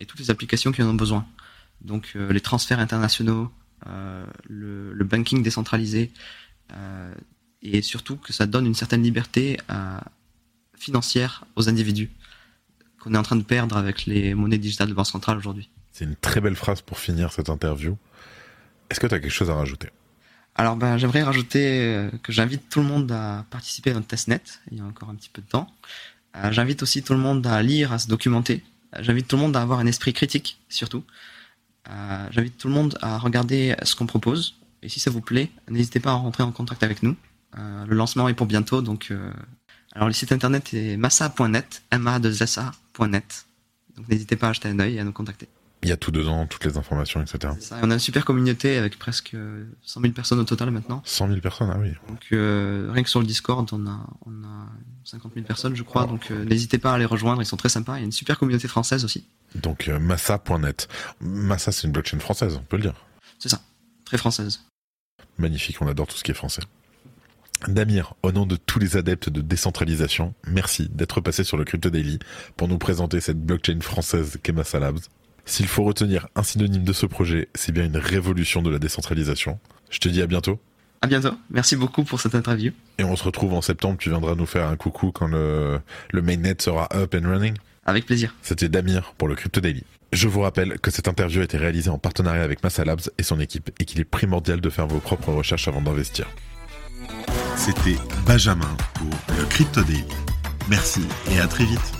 et 0.00 0.06
toutes 0.06 0.18
les 0.18 0.30
applications 0.30 0.72
qui 0.72 0.82
en 0.82 0.88
ont 0.88 0.94
besoin. 0.94 1.26
Donc 1.80 2.14
les 2.14 2.40
transferts 2.40 2.80
internationaux, 2.80 3.52
le, 3.86 4.92
le, 4.92 5.04
banking 5.04 5.42
décentralisé 5.42 6.10
et 7.62 7.82
surtout 7.82 8.16
que 8.16 8.32
ça 8.32 8.46
donne 8.46 8.66
une 8.66 8.74
certaine 8.74 9.02
liberté 9.02 9.58
financière 10.76 11.44
aux 11.56 11.68
individus 11.68 12.10
qu'on 13.00 13.14
est 13.14 13.18
en 13.18 13.22
train 13.22 13.36
de 13.36 13.42
perdre 13.42 13.76
avec 13.76 14.06
les 14.06 14.34
monnaies 14.34 14.58
digitales 14.58 14.88
de 14.88 14.94
banque 14.94 15.06
centrale 15.06 15.38
aujourd'hui. 15.38 15.70
C'est 15.92 16.04
une 16.04 16.16
très 16.16 16.40
belle 16.40 16.56
phrase 16.56 16.82
pour 16.82 16.98
finir 16.98 17.32
cette 17.32 17.50
interview. 17.50 17.96
Est-ce 18.90 19.00
que 19.00 19.06
tu 19.06 19.14
as 19.14 19.20
quelque 19.20 19.32
chose 19.32 19.50
à 19.50 19.54
rajouter? 19.54 19.88
Alors 20.54 20.76
ben, 20.76 20.98
j'aimerais 20.98 21.22
rajouter 21.22 21.82
euh, 21.82 22.10
que 22.22 22.32
j'invite 22.32 22.68
tout 22.68 22.80
le 22.80 22.86
monde 22.86 23.10
à 23.12 23.44
participer 23.50 23.90
à 23.90 23.94
notre 23.94 24.08
testnet, 24.08 24.42
il 24.70 24.78
y 24.78 24.80
a 24.80 24.84
encore 24.84 25.08
un 25.08 25.14
petit 25.14 25.30
peu 25.32 25.40
de 25.40 25.46
temps. 25.46 25.72
Euh, 26.36 26.52
j'invite 26.52 26.82
aussi 26.82 27.02
tout 27.02 27.12
le 27.12 27.18
monde 27.18 27.46
à 27.46 27.62
lire, 27.62 27.92
à 27.92 27.98
se 27.98 28.08
documenter. 28.08 28.62
Euh, 28.94 28.98
j'invite 29.02 29.26
tout 29.28 29.36
le 29.36 29.42
monde 29.42 29.56
à 29.56 29.62
avoir 29.62 29.78
un 29.78 29.86
esprit 29.86 30.12
critique 30.12 30.58
surtout. 30.68 31.04
J'invite 32.30 32.56
tout 32.56 32.68
le 32.68 32.74
monde 32.74 32.96
à 33.02 33.18
regarder 33.18 33.74
ce 33.82 33.96
qu'on 33.96 34.06
propose. 34.06 34.56
Et 34.82 34.88
si 34.88 35.00
ça 35.00 35.10
vous 35.10 35.20
plaît, 35.20 35.50
n'hésitez 35.68 36.00
pas 36.00 36.10
à 36.10 36.14
rentrer 36.14 36.42
en 36.42 36.52
contact 36.52 36.82
avec 36.82 37.02
nous. 37.02 37.16
le 37.56 37.94
lancement 37.94 38.28
est 38.28 38.34
pour 38.34 38.46
bientôt, 38.46 38.80
donc 38.82 39.12
alors 39.92 40.06
le 40.06 40.14
site 40.14 40.30
internet 40.32 40.72
est 40.72 40.96
massa.net, 40.96 41.82
m 41.90 42.06
a 42.06 42.18
2 42.20 42.30
net 43.08 43.46
Donc 43.96 44.08
n'hésitez 44.08 44.36
pas 44.36 44.46
à 44.46 44.50
acheter 44.50 44.68
un 44.68 44.78
œil 44.78 44.96
et 44.96 45.00
à 45.00 45.04
nous 45.04 45.12
contacter. 45.12 45.48
Il 45.82 45.88
y 45.88 45.92
a 45.92 45.96
tout 45.96 46.10
dedans, 46.10 46.46
toutes 46.46 46.64
les 46.66 46.76
informations, 46.76 47.22
etc. 47.22 47.54
Ça. 47.58 47.78
On 47.82 47.90
a 47.90 47.94
une 47.94 48.00
super 48.00 48.26
communauté 48.26 48.76
avec 48.76 48.98
presque 48.98 49.34
100 49.82 50.00
000 50.00 50.12
personnes 50.12 50.38
au 50.38 50.44
total 50.44 50.70
maintenant. 50.70 51.00
100 51.06 51.28
000 51.28 51.40
personnes, 51.40 51.70
ah 51.72 51.78
oui. 51.78 51.92
Donc 52.08 52.26
euh, 52.32 52.90
rien 52.92 53.02
que 53.02 53.08
sur 53.08 53.20
le 53.20 53.26
Discord, 53.26 53.66
on 53.72 53.86
a, 53.86 54.06
on 54.26 54.44
a 54.44 54.66
50 55.04 55.32
000 55.34 55.46
personnes, 55.46 55.74
je 55.74 55.82
crois. 55.82 56.04
Donc 56.04 56.30
euh, 56.30 56.44
n'hésitez 56.44 56.76
pas 56.76 56.92
à 56.92 56.98
les 56.98 57.06
rejoindre, 57.06 57.40
ils 57.40 57.46
sont 57.46 57.56
très 57.56 57.70
sympas. 57.70 57.96
Il 57.96 58.00
y 58.00 58.02
a 58.02 58.04
une 58.04 58.12
super 58.12 58.38
communauté 58.38 58.68
française 58.68 59.04
aussi. 59.06 59.24
Donc 59.54 59.88
euh, 59.88 59.98
massa.net. 59.98 60.88
Massa, 61.20 61.72
c'est 61.72 61.86
une 61.86 61.92
blockchain 61.92 62.18
française, 62.18 62.58
on 62.60 62.64
peut 62.64 62.76
le 62.76 62.82
dire. 62.82 62.94
C'est 63.38 63.48
ça, 63.48 63.62
très 64.04 64.18
française. 64.18 64.60
Magnifique, 65.38 65.80
on 65.80 65.88
adore 65.88 66.06
tout 66.06 66.16
ce 66.16 66.24
qui 66.24 66.30
est 66.30 66.34
français. 66.34 66.62
Damir, 67.68 68.14
au 68.22 68.32
nom 68.32 68.46
de 68.46 68.56
tous 68.56 68.78
les 68.78 68.96
adeptes 68.96 69.28
de 69.28 69.40
décentralisation, 69.40 70.34
merci 70.46 70.88
d'être 70.90 71.20
passé 71.20 71.44
sur 71.44 71.56
le 71.56 71.64
Crypto 71.64 71.90
Daily 71.90 72.18
pour 72.56 72.68
nous 72.68 72.78
présenter 72.78 73.20
cette 73.20 73.40
blockchain 73.40 73.80
française 73.80 74.38
qu'est 74.42 74.52
Massa 74.52 74.78
Labs. 74.78 75.00
S'il 75.44 75.66
faut 75.66 75.84
retenir 75.84 76.28
un 76.36 76.42
synonyme 76.42 76.84
de 76.84 76.92
ce 76.92 77.06
projet, 77.06 77.48
c'est 77.54 77.72
bien 77.72 77.84
une 77.84 77.96
révolution 77.96 78.62
de 78.62 78.70
la 78.70 78.78
décentralisation. 78.78 79.58
Je 79.90 79.98
te 79.98 80.08
dis 80.08 80.22
à 80.22 80.26
bientôt. 80.26 80.60
À 81.02 81.06
bientôt. 81.06 81.32
Merci 81.50 81.76
beaucoup 81.76 82.04
pour 82.04 82.20
cette 82.20 82.34
interview. 82.34 82.72
Et 82.98 83.04
on 83.04 83.16
se 83.16 83.24
retrouve 83.24 83.54
en 83.54 83.62
septembre. 83.62 83.96
Tu 83.98 84.10
viendras 84.10 84.34
nous 84.34 84.46
faire 84.46 84.66
un 84.66 84.76
coucou 84.76 85.12
quand 85.12 85.28
le, 85.28 85.80
le 86.10 86.22
mainnet 86.22 86.56
sera 86.58 86.88
up 86.94 87.14
and 87.14 87.28
running. 87.28 87.54
Avec 87.86 88.06
plaisir. 88.06 88.34
C'était 88.42 88.68
Damir 88.68 89.14
pour 89.16 89.26
le 89.26 89.34
Crypto 89.34 89.60
Daily. 89.60 89.84
Je 90.12 90.28
vous 90.28 90.40
rappelle 90.40 90.78
que 90.78 90.90
cette 90.90 91.08
interview 91.08 91.40
a 91.40 91.44
été 91.44 91.56
réalisée 91.56 91.88
en 91.90 91.98
partenariat 91.98 92.42
avec 92.42 92.62
Massa 92.62 92.84
Labs 92.84 93.00
et 93.16 93.22
son 93.22 93.40
équipe 93.40 93.70
et 93.78 93.84
qu'il 93.84 94.00
est 94.00 94.04
primordial 94.04 94.60
de 94.60 94.70
faire 94.70 94.86
vos 94.86 94.98
propres 94.98 95.32
recherches 95.32 95.68
avant 95.68 95.80
d'investir. 95.80 96.26
C'était 97.56 97.96
Benjamin 98.26 98.76
pour 98.94 99.10
le 99.38 99.44
Crypto 99.46 99.82
Daily. 99.82 100.04
Merci 100.68 101.02
et 101.30 101.40
à 101.40 101.46
très 101.46 101.64
vite. 101.64 101.99